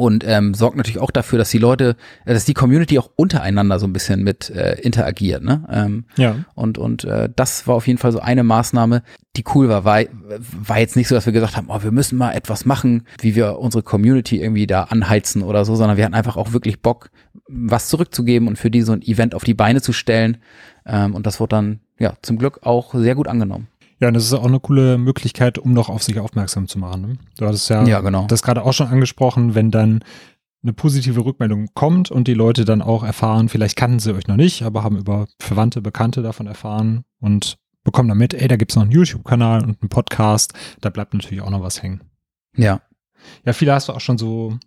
[0.00, 1.94] und ähm, sorgt natürlich auch dafür, dass die Leute,
[2.24, 5.42] äh, dass die Community auch untereinander so ein bisschen mit äh, interagiert.
[5.42, 5.62] Ne?
[5.70, 6.36] Ähm, ja.
[6.54, 9.02] Und und äh, das war auf jeden Fall so eine Maßnahme,
[9.36, 9.84] die cool war.
[9.84, 10.02] War,
[10.40, 13.36] war jetzt nicht so, dass wir gesagt haben, oh, wir müssen mal etwas machen, wie
[13.36, 17.10] wir unsere Community irgendwie da anheizen oder so, sondern wir hatten einfach auch wirklich Bock,
[17.46, 20.38] was zurückzugeben und für die so ein Event auf die Beine zu stellen.
[20.86, 23.68] Ähm, und das wurde dann ja zum Glück auch sehr gut angenommen.
[24.00, 27.02] Ja, und das ist auch eine coole Möglichkeit, um noch auf sich aufmerksam zu machen.
[27.02, 27.18] Ne?
[27.38, 28.26] Du hattest ja, ja genau.
[28.26, 30.02] das gerade auch schon angesprochen, wenn dann
[30.62, 34.36] eine positive Rückmeldung kommt und die Leute dann auch erfahren, vielleicht kannten sie euch noch
[34.36, 38.82] nicht, aber haben über Verwandte, Bekannte davon erfahren und bekommen damit, ey, da gibt's noch
[38.82, 42.02] einen YouTube-Kanal und einen Podcast, da bleibt natürlich auch noch was hängen.
[42.56, 42.82] Ja.
[43.44, 44.58] Ja, viele hast du auch schon so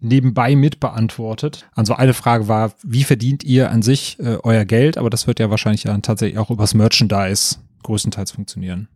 [0.00, 1.68] nebenbei mit beantwortet.
[1.74, 4.98] Also eine Frage war, wie verdient ihr an sich äh, euer Geld?
[4.98, 7.56] Aber das wird ja wahrscheinlich dann tatsächlich auch übers Merchandise
[7.86, 8.88] größtenteils funktionieren.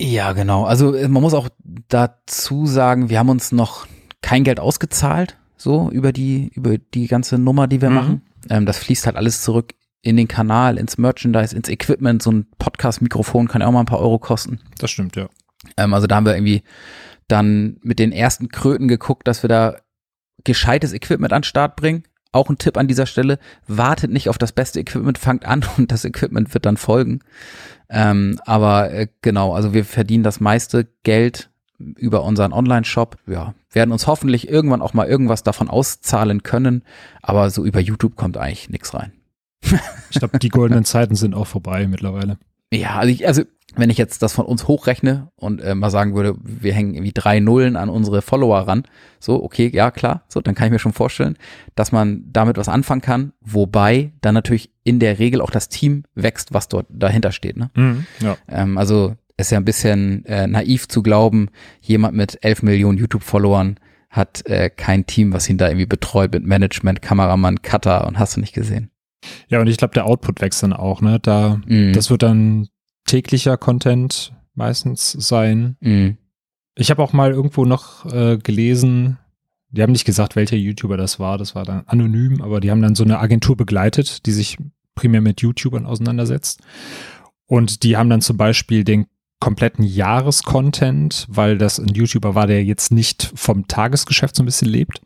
[0.00, 0.64] Ja, genau.
[0.64, 1.48] Also äh, man muss auch
[1.88, 3.86] dazu sagen, wir haben uns noch
[4.22, 7.96] kein Geld ausgezahlt, so über die, über die ganze Nummer, die wir mhm.
[7.96, 8.22] machen.
[8.48, 12.22] Ähm, das fließt halt alles zurück in den Kanal, ins Merchandise, ins Equipment.
[12.22, 14.60] So ein Podcast-Mikrofon kann ja auch mal ein paar Euro kosten.
[14.78, 15.28] Das stimmt, ja.
[15.76, 16.62] Ähm, also da haben wir irgendwie
[17.26, 19.76] dann mit den ersten Kröten geguckt, dass wir da
[20.44, 22.04] gescheites Equipment an den Start bringen.
[22.32, 25.92] Auch ein Tipp an dieser Stelle, wartet nicht auf das beste Equipment, fangt an und
[25.92, 27.20] das Equipment wird dann folgen.
[27.90, 33.16] Ähm, aber äh, genau, also wir verdienen das meiste Geld über unseren Online-Shop.
[33.26, 36.82] Ja, werden uns hoffentlich irgendwann auch mal irgendwas davon auszahlen können,
[37.22, 39.12] aber so über YouTube kommt eigentlich nichts rein.
[40.10, 42.38] ich glaube, die goldenen Zeiten sind auch vorbei mittlerweile.
[42.72, 43.42] Ja, also ich, also
[43.76, 47.12] wenn ich jetzt das von uns hochrechne und äh, mal sagen würde, wir hängen irgendwie
[47.12, 48.84] drei Nullen an unsere Follower ran,
[49.20, 51.36] so, okay, ja, klar, so, dann kann ich mir schon vorstellen,
[51.74, 56.04] dass man damit was anfangen kann, wobei dann natürlich in der Regel auch das Team
[56.14, 57.56] wächst, was dort dahinter steht.
[57.56, 57.70] Ne?
[57.74, 58.36] Mhm, ja.
[58.48, 61.50] ähm, also ist ja ein bisschen äh, naiv zu glauben,
[61.80, 63.78] jemand mit elf Millionen YouTube-Followern
[64.10, 68.36] hat äh, kein Team, was ihn da irgendwie betreut mit Management, Kameramann, Cutter und hast
[68.36, 68.90] du nicht gesehen.
[69.48, 71.18] Ja, und ich glaube, der Output wächst dann auch, ne?
[71.20, 71.92] Da, mhm.
[71.92, 72.68] das wird dann
[73.08, 75.76] täglicher Content meistens sein.
[75.80, 76.18] Mhm.
[76.76, 79.18] Ich habe auch mal irgendwo noch äh, gelesen,
[79.70, 82.80] die haben nicht gesagt, welcher YouTuber das war, das war dann anonym, aber die haben
[82.80, 84.56] dann so eine Agentur begleitet, die sich
[84.94, 86.60] primär mit YouTubern auseinandersetzt.
[87.46, 89.06] Und die haben dann zum Beispiel den
[89.40, 94.68] kompletten Jahrescontent, weil das ein YouTuber war, der jetzt nicht vom Tagesgeschäft so ein bisschen
[94.68, 95.00] lebt,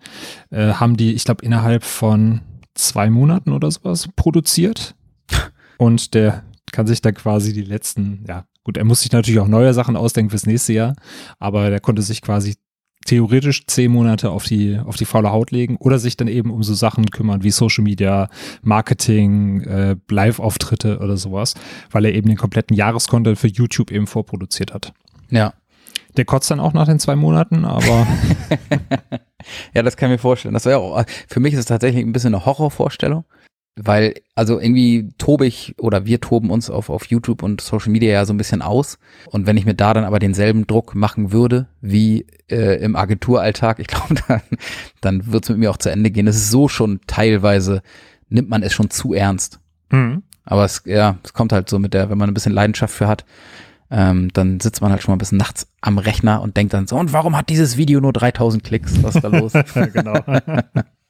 [0.51, 2.41] äh, haben die, ich glaube, innerhalb von
[2.75, 4.95] zwei Monaten oder sowas produziert.
[5.77, 9.49] Und der kann sich dann quasi die letzten, ja, gut, er muss sich natürlich auch
[9.49, 10.97] neue Sachen ausdenken fürs nächste Jahr,
[11.39, 12.57] aber der konnte sich quasi
[13.05, 16.63] theoretisch zehn Monate auf die, auf die faule Haut legen oder sich dann eben um
[16.63, 18.29] so Sachen kümmern wie Social Media,
[18.63, 21.55] Marketing, äh, Live-Auftritte oder sowas,
[21.91, 24.93] weil er eben den kompletten Jahrescontent für YouTube eben vorproduziert hat.
[25.31, 25.55] Ja.
[26.17, 28.07] Der kotzt dann auch nach den zwei Monaten, aber.
[29.75, 30.53] ja, das kann ich mir vorstellen.
[30.55, 33.25] Das wäre auch, für mich ist es tatsächlich ein bisschen eine Horrorvorstellung.
[33.75, 38.13] Weil, also irgendwie tobe ich oder wir toben uns auf, auf YouTube und Social Media
[38.13, 38.99] ja so ein bisschen aus.
[39.31, 43.79] Und wenn ich mir da dann aber denselben Druck machen würde, wie äh, im Agenturalltag,
[43.79, 44.43] ich glaube, dann,
[45.01, 46.27] dann wird es mit mir auch zu Ende gehen.
[46.27, 47.83] Es ist so schon teilweise,
[48.29, 49.59] nimmt man es schon zu ernst.
[49.91, 50.23] Mhm.
[50.45, 53.09] Aber es, ja, es kommt halt so mit der, wenn man ein bisschen Leidenschaft für
[53.09, 53.25] hat,
[53.91, 56.87] ähm, dann sitzt man halt schon mal ein bisschen nachts am Rechner und denkt dann
[56.87, 59.03] so, und warum hat dieses Video nur 3000 Klicks?
[59.03, 59.53] Was ist da los?
[59.93, 60.15] genau.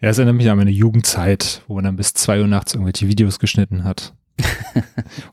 [0.00, 3.08] Ja, es erinnert mich an meine Jugendzeit, wo man dann bis zwei Uhr nachts irgendwelche
[3.08, 4.14] Videos geschnitten hat.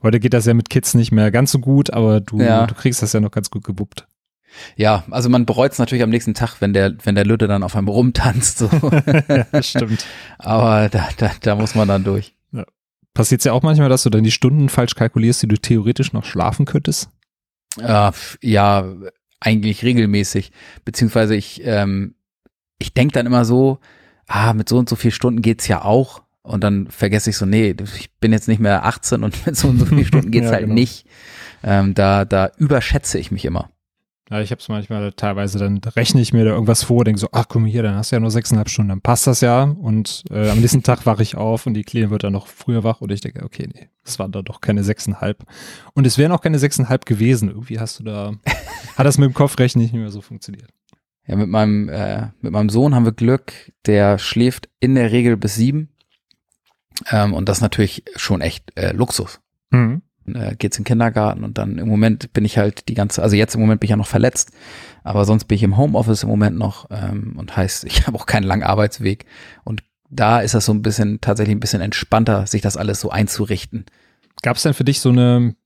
[0.02, 2.66] Heute geht das ja mit Kids nicht mehr ganz so gut, aber du, Ja.
[2.66, 4.06] du kriegst das ja noch ganz gut gewuppt.
[4.76, 7.62] Ja, also man bereut es natürlich am nächsten Tag, wenn der, wenn der Lütte dann
[7.64, 8.58] auf einem rumtanzt.
[8.58, 8.70] So.
[9.52, 10.06] ja, stimmt.
[10.38, 12.34] Aber da, da, da muss man dann durch.
[13.14, 16.12] Passiert es ja auch manchmal, dass du dann die Stunden falsch kalkulierst, die du theoretisch
[16.12, 17.10] noch schlafen könntest?
[17.80, 18.10] Äh,
[18.42, 18.92] ja,
[19.40, 20.50] eigentlich regelmäßig.
[20.84, 22.14] Beziehungsweise ich, ähm,
[22.78, 23.78] ich denke dann immer so,
[24.26, 26.22] ah, mit so und so viel Stunden geht's ja auch.
[26.42, 29.68] Und dann vergesse ich so, nee, ich bin jetzt nicht mehr 18 und mit so
[29.68, 30.74] und so vielen Stunden geht's Ja, halt genau.
[30.74, 31.06] nicht.
[31.62, 33.70] Ähm, da, da überschätze ich mich immer.
[34.30, 37.28] Ja, ich habe es manchmal teilweise, dann rechne ich mir da irgendwas vor, denke so,
[37.32, 39.64] ach guck mal hier, dann hast du ja nur sechseinhalb Stunden, dann passt das ja.
[39.64, 42.84] Und äh, am nächsten Tag wache ich auf und die Kleine wird dann noch früher
[42.84, 45.44] wach und ich denke, okay, nee, das waren da doch keine sechseinhalb.
[45.92, 47.50] Und es wären auch keine sechseinhalb gewesen.
[47.50, 48.32] Irgendwie hast du da,
[48.96, 50.70] hat das mit dem Kopfrechnen nicht mehr so funktioniert.
[51.26, 55.36] Ja, mit meinem, äh, mit meinem Sohn haben wir Glück, der schläft in der Regel
[55.36, 55.88] bis sieben.
[57.10, 59.40] Ähm, und das ist natürlich schon echt äh, Luxus.
[59.70, 60.02] Mhm.
[60.26, 63.34] äh, geht's in den Kindergarten und dann im Moment bin ich halt die ganze, also
[63.36, 64.52] jetzt im Moment bin ich ja noch verletzt,
[65.02, 68.26] aber sonst bin ich im Homeoffice im Moment noch ähm, und heißt, ich habe auch
[68.26, 69.26] keinen langen Arbeitsweg
[69.64, 73.10] und da ist das so ein bisschen tatsächlich ein bisschen entspannter, sich das alles so
[73.10, 73.86] einzurichten.
[74.42, 75.56] Gab es denn für dich so eine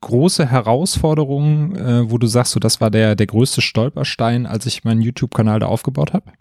[0.00, 4.84] große Herausforderung, äh, wo du sagst, so das war der, der größte Stolperstein, als ich
[4.84, 6.32] meinen YouTube-Kanal da aufgebaut habe?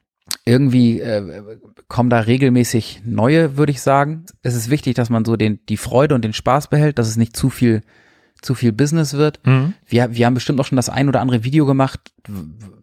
[0.46, 1.44] Irgendwie äh,
[1.88, 4.26] kommen da regelmäßig neue, würde ich sagen.
[4.42, 7.18] Es ist wichtig, dass man so den die Freude und den Spaß behält, dass es
[7.18, 7.82] nicht zu viel
[8.42, 9.42] zu viel Business wird.
[9.86, 12.00] wir, wir haben bestimmt auch schon das ein oder andere Video gemacht,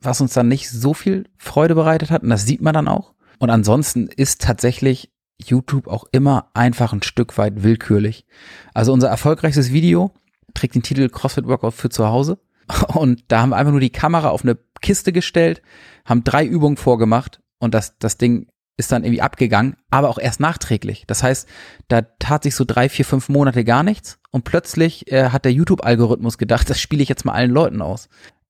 [0.03, 2.22] was uns dann nicht so viel Freude bereitet hat.
[2.22, 3.14] Und das sieht man dann auch.
[3.39, 5.11] Und ansonsten ist tatsächlich
[5.43, 8.27] YouTube auch immer einfach ein Stück weit willkürlich.
[8.74, 10.12] Also unser erfolgreichstes Video
[10.57, 12.38] trägt den Titel CrossFit Workout für zu Hause.
[12.94, 15.62] Und da haben wir einfach nur die Kamera auf eine Kiste gestellt,
[16.04, 20.38] haben drei Übungen vorgemacht und das, das Ding ist dann irgendwie abgegangen, aber auch erst
[20.40, 21.04] nachträglich.
[21.07, 21.48] Das heißt,
[21.88, 25.52] da tat sich so drei, vier, fünf Monate gar nichts und plötzlich äh, hat der
[25.52, 28.09] YouTube-Algorithmus gedacht, das spiele ich jetzt mal allen Leuten aus.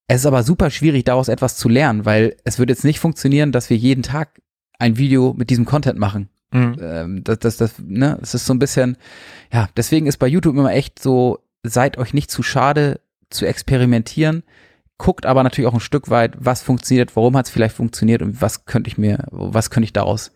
[0.08, 3.52] Es ist aber super schwierig, daraus etwas zu lernen, weil es wird jetzt nicht funktionieren,
[3.52, 4.40] dass wir jeden Tag
[4.78, 6.28] ein Video mit diesem Content machen.
[6.52, 6.76] Mhm.
[6.80, 8.96] Ähm, das, das, das, ne, es ist so ein bisschen,
[9.52, 11.38] ja, deswegen ist bei YouTube immer echt so,
[11.68, 13.00] seid euch nicht zu schade
[13.30, 14.42] zu experimentieren,
[14.98, 18.40] guckt aber natürlich auch ein Stück weit, was funktioniert, warum hat es vielleicht funktioniert und
[18.40, 20.32] was könnte ich mir, was könnte ich daraus,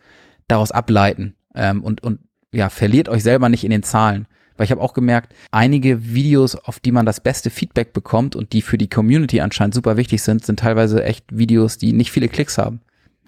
[0.49, 2.21] daraus ableiten ähm, und, und
[2.53, 4.27] ja, verliert euch selber nicht in den Zahlen.
[4.57, 8.53] Weil ich habe auch gemerkt, einige Videos, auf die man das beste Feedback bekommt und
[8.53, 12.29] die für die Community anscheinend super wichtig sind, sind teilweise echt Videos, die nicht viele
[12.29, 12.83] Klicks haben.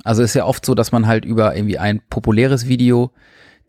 [0.05, 3.13] Also ist ja oft so, dass man halt über irgendwie ein populäres Video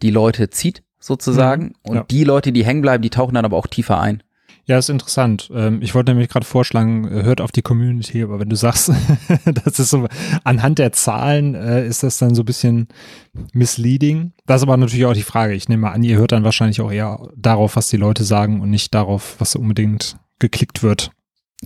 [0.01, 1.63] die Leute zieht, sozusagen.
[1.63, 2.03] Mhm, und ja.
[2.03, 4.23] die Leute, die hängen bleiben, die tauchen dann aber auch tiefer ein.
[4.65, 5.51] Ja, ist interessant.
[5.53, 8.91] Ähm, Ich wollte nämlich gerade vorschlagen, äh, hört auf die Community, aber wenn du sagst,
[9.45, 10.07] das ist so,
[10.45, 12.87] anhand der Zahlen äh, ist das dann so ein bisschen
[13.51, 14.31] misleading.
[14.45, 15.53] Das ist aber natürlich auch die Frage.
[15.53, 18.61] Ich nehme mal an, ihr hört dann wahrscheinlich auch eher darauf, was die Leute sagen
[18.61, 21.11] und nicht darauf, was unbedingt geklickt wird.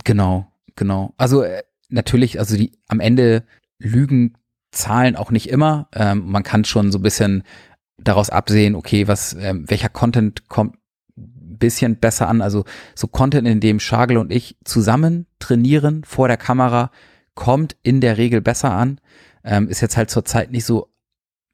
[0.02, 1.14] Genau, genau.
[1.16, 3.44] Also äh, natürlich, also die am Ende
[3.78, 4.34] lügen
[4.72, 5.88] Zahlen auch nicht immer.
[5.94, 7.44] Ähm, man kann schon so ein bisschen
[7.98, 10.76] daraus absehen, okay, was, ähm, welcher Content kommt
[11.58, 12.40] bisschen besser an.
[12.40, 16.90] Also so Content, in dem Schagel und ich zusammen trainieren vor der Kamera,
[17.34, 19.00] kommt in der Regel besser an.
[19.44, 20.88] Ähm, ist jetzt halt zurzeit nicht so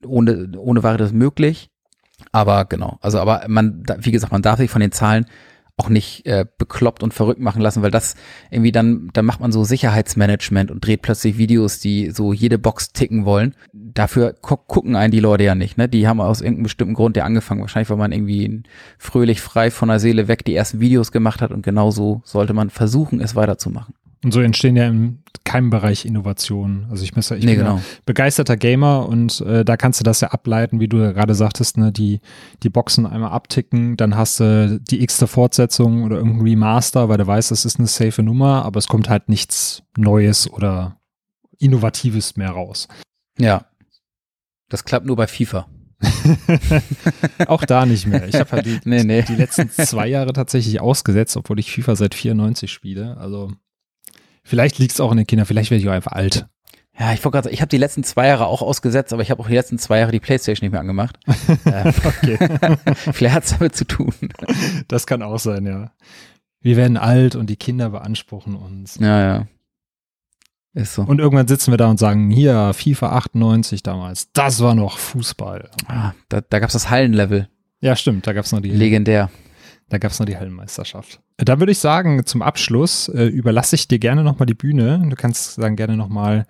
[0.04, 1.70] ohne, ohne weiteres möglich.
[2.32, 5.26] Aber genau, also aber man, wie gesagt, man darf sich von den Zahlen
[5.76, 8.14] auch nicht äh, bekloppt und verrückt machen lassen, weil das
[8.50, 12.92] irgendwie dann, dann macht man so Sicherheitsmanagement und dreht plötzlich Videos, die so jede Box
[12.92, 13.54] ticken wollen.
[13.72, 15.88] Dafür gu gucken einen die Leute ja nicht, ne?
[15.88, 17.60] Die haben aus irgendeinem bestimmten Grund ja angefangen.
[17.60, 18.62] Wahrscheinlich, weil man irgendwie
[18.98, 22.70] fröhlich frei von der Seele weg die ersten Videos gemacht hat und genauso sollte man
[22.70, 23.94] versuchen, es weiterzumachen.
[24.24, 26.86] Und so entstehen ja in keinem Bereich Innovationen.
[26.90, 27.80] Also ich, muss, ja- ich Nee, bin genau.
[28.06, 31.92] begeisterter Gamer und äh, da kannst du das ja ableiten, wie du gerade sagtest, ne,
[31.92, 32.20] die,
[32.62, 37.26] die Boxen einmal abticken, dann hast du die x-te Fortsetzung oder irgendein Remaster, weil du
[37.26, 40.98] weißt, das ist eine safe Nummer, aber es kommt halt nichts Neues oder
[41.58, 42.88] Innovatives mehr raus.
[43.38, 43.66] Ja.
[44.70, 45.66] Das klappt nur bei FIFA.
[47.46, 48.26] Auch da nicht mehr.
[48.28, 49.22] Ich habe halt die, Nee, nee.
[49.22, 53.16] die letzten zwei Jahre tatsächlich ausgesetzt, obwohl ich FIFA seit 94 spiele.
[53.18, 53.52] Also
[54.44, 56.46] vielleicht liegt es auch in den Kindern, vielleicht werde ich auch einfach alt.
[56.96, 59.30] Ja, ich wollte gerade sagen, ich habe die letzten zwei Jahre auch ausgesetzt, aber ich
[59.32, 61.18] habe auch die letzten zwei Jahre die Playstation nicht mehr angemacht.
[61.66, 62.38] ähm, Okay.
[63.12, 64.14] vielleicht hat's damit zu tun.
[64.86, 65.90] Das kann auch sein, ja.
[66.60, 68.96] Wir werden alt und die Kinder beanspruchen uns.
[69.00, 69.46] Ja, ja.
[70.72, 71.02] Ist so.
[71.02, 75.70] Und irgendwann sitzen wir da und sagen, hier, FIFA 98 damals, das war noch Fußball.
[75.86, 77.48] Ah, da da gab's das Hallenlevel.
[77.80, 79.30] Ja, stimmt, da gab's noch die, Legendär.
[79.94, 81.20] Da gab's noch die Hallenmeisterschaft.
[81.36, 85.06] Da würde ich sagen, zum Abschluss äh, überlasse ich dir gerne nochmal die Bühne.
[85.08, 86.46] Du kannst dann gerne nochmal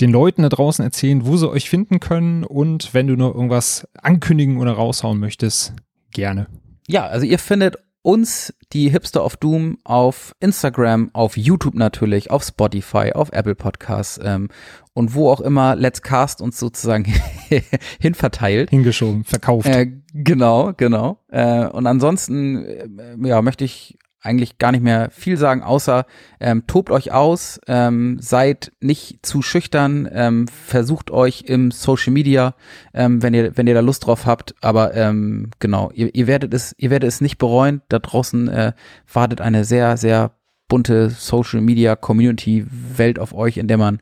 [0.00, 3.88] den Leuten da draußen erzählen, wo sie euch finden können und wenn du noch irgendwas
[4.00, 5.72] ankündigen oder raushauen möchtest,
[6.12, 6.48] gerne.
[6.86, 12.42] ja, also ihr findet uns, die Hipster of Doom, auf Instagram, auf YouTube natürlich, auf
[12.42, 14.48] Spotify, auf Apple Podcasts ähm,
[14.92, 17.04] und wo auch immer Let's Cast uns sozusagen
[18.00, 18.70] hinverteilt.
[18.70, 19.68] Hingeschoben, verkauft.
[19.68, 21.18] Äh, genau, genau.
[21.28, 22.88] Äh, und ansonsten äh,
[23.28, 26.06] ja, möchte ich eigentlich gar nicht mehr viel sagen, außer
[26.40, 32.54] ähm, tobt euch aus, ähm, seid nicht zu schüchtern, ähm, versucht euch im Social Media,
[32.94, 34.54] ähm, wenn ihr wenn ihr da Lust drauf habt.
[34.60, 37.82] Aber ähm, genau, ihr, ihr werdet es ihr werdet es nicht bereuen.
[37.88, 38.72] Da draußen äh,
[39.12, 40.32] wartet eine sehr sehr
[40.68, 42.64] bunte Social Media Community
[42.96, 43.98] Welt auf euch, in der man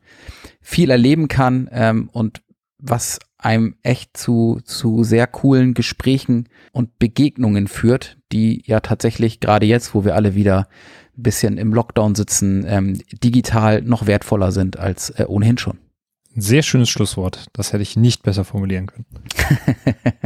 [0.61, 2.43] viel erleben kann ähm, und
[2.79, 9.67] was einem echt zu, zu sehr coolen Gesprächen und Begegnungen führt, die ja tatsächlich gerade
[9.67, 10.69] jetzt, wo wir alle wieder
[11.17, 15.79] ein bisschen im Lockdown sitzen, ähm, digital noch wertvoller sind als äh, ohnehin schon.
[16.35, 17.47] Sehr schönes Schlusswort.
[17.53, 19.07] Das hätte ich nicht besser formulieren können.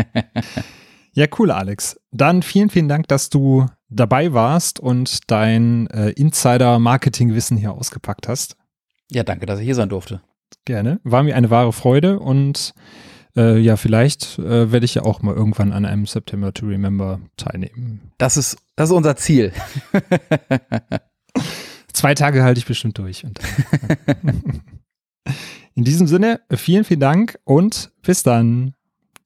[1.12, 1.99] ja, cool, Alex.
[2.11, 8.57] Dann vielen, vielen Dank, dass du dabei warst und dein äh, Insider-Marketing-Wissen hier ausgepackt hast.
[9.11, 10.21] Ja, danke, dass ich hier sein durfte.
[10.65, 11.01] Gerne.
[11.05, 12.75] War mir eine wahre Freude und
[13.37, 17.21] äh, ja, vielleicht äh, werde ich ja auch mal irgendwann an einem September to Remember
[17.37, 18.12] teilnehmen.
[18.19, 19.53] Das ist, das ist unser Ziel.
[21.93, 23.25] Zwei Tage halte ich bestimmt durch.
[25.75, 28.75] In diesem Sinne, vielen, vielen Dank und bis dann.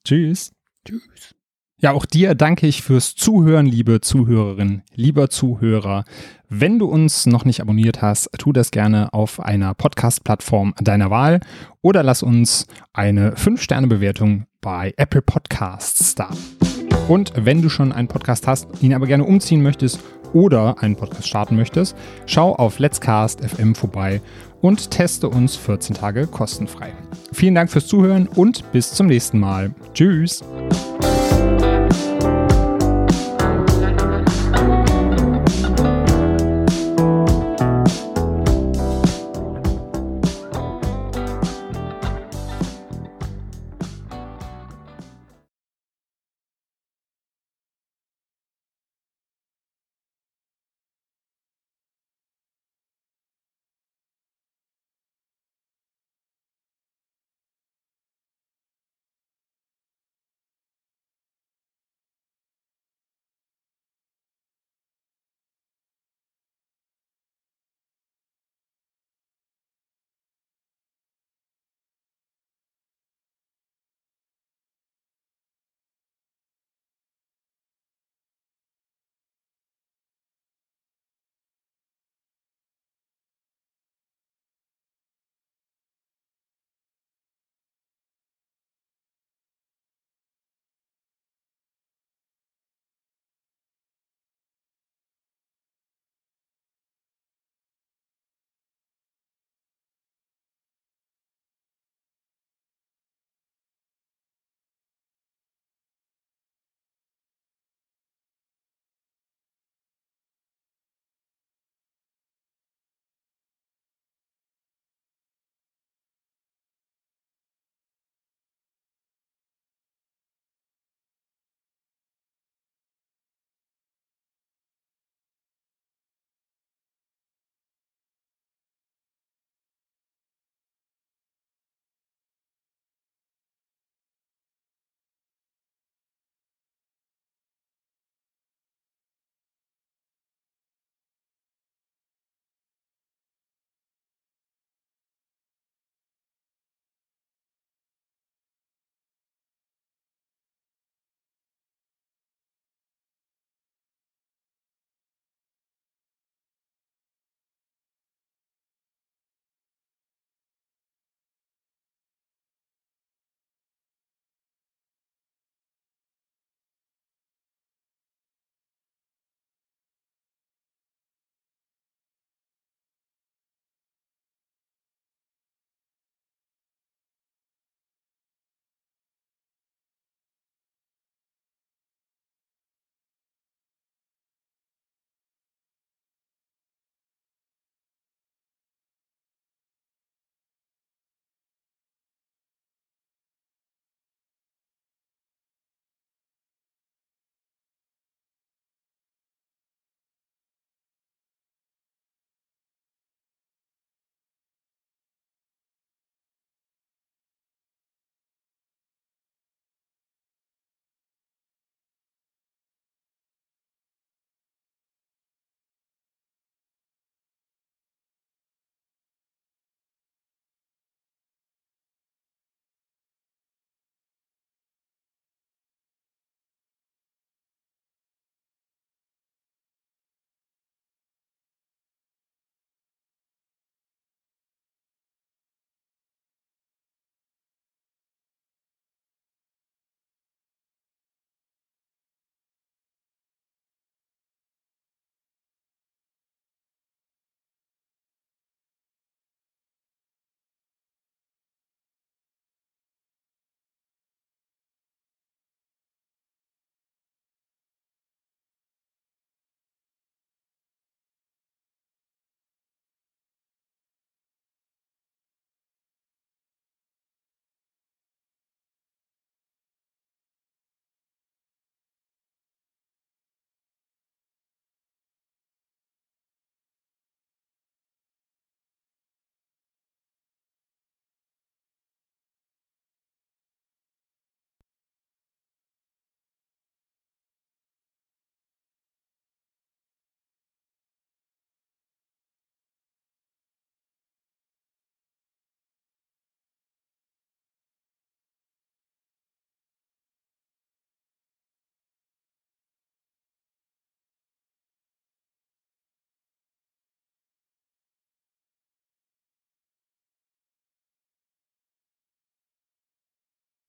[0.03, 0.51] Tschüss.
[0.85, 1.35] Tschüss.
[1.81, 6.03] Ja, auch dir danke ich fürs Zuhören, liebe Zuhörerin, lieber Zuhörer.
[6.49, 11.39] Wenn du uns noch nicht abonniert hast, tu das gerne auf einer Podcast-Plattform deiner Wahl
[11.81, 16.29] oder lass uns eine 5-Sterne-Bewertung bei Apple Podcasts da.
[17.07, 20.01] Und wenn du schon einen Podcast hast, ihn aber gerne umziehen möchtest
[20.33, 24.21] oder einen Podcast starten möchtest, schau auf Let's Cast FM vorbei
[24.59, 26.91] und teste uns 14 Tage kostenfrei.
[27.31, 29.73] Vielen Dank fürs Zuhören und bis zum nächsten Mal.
[29.93, 30.43] Tschüss.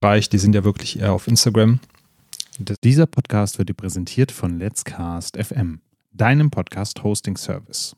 [0.01, 1.79] Bereich, die sind ja wirklich eher auf Instagram.
[2.59, 5.81] Dieser Podcast wird dir präsentiert von Let's Cast FM,
[6.13, 7.97] deinem Podcast-Hosting-Service.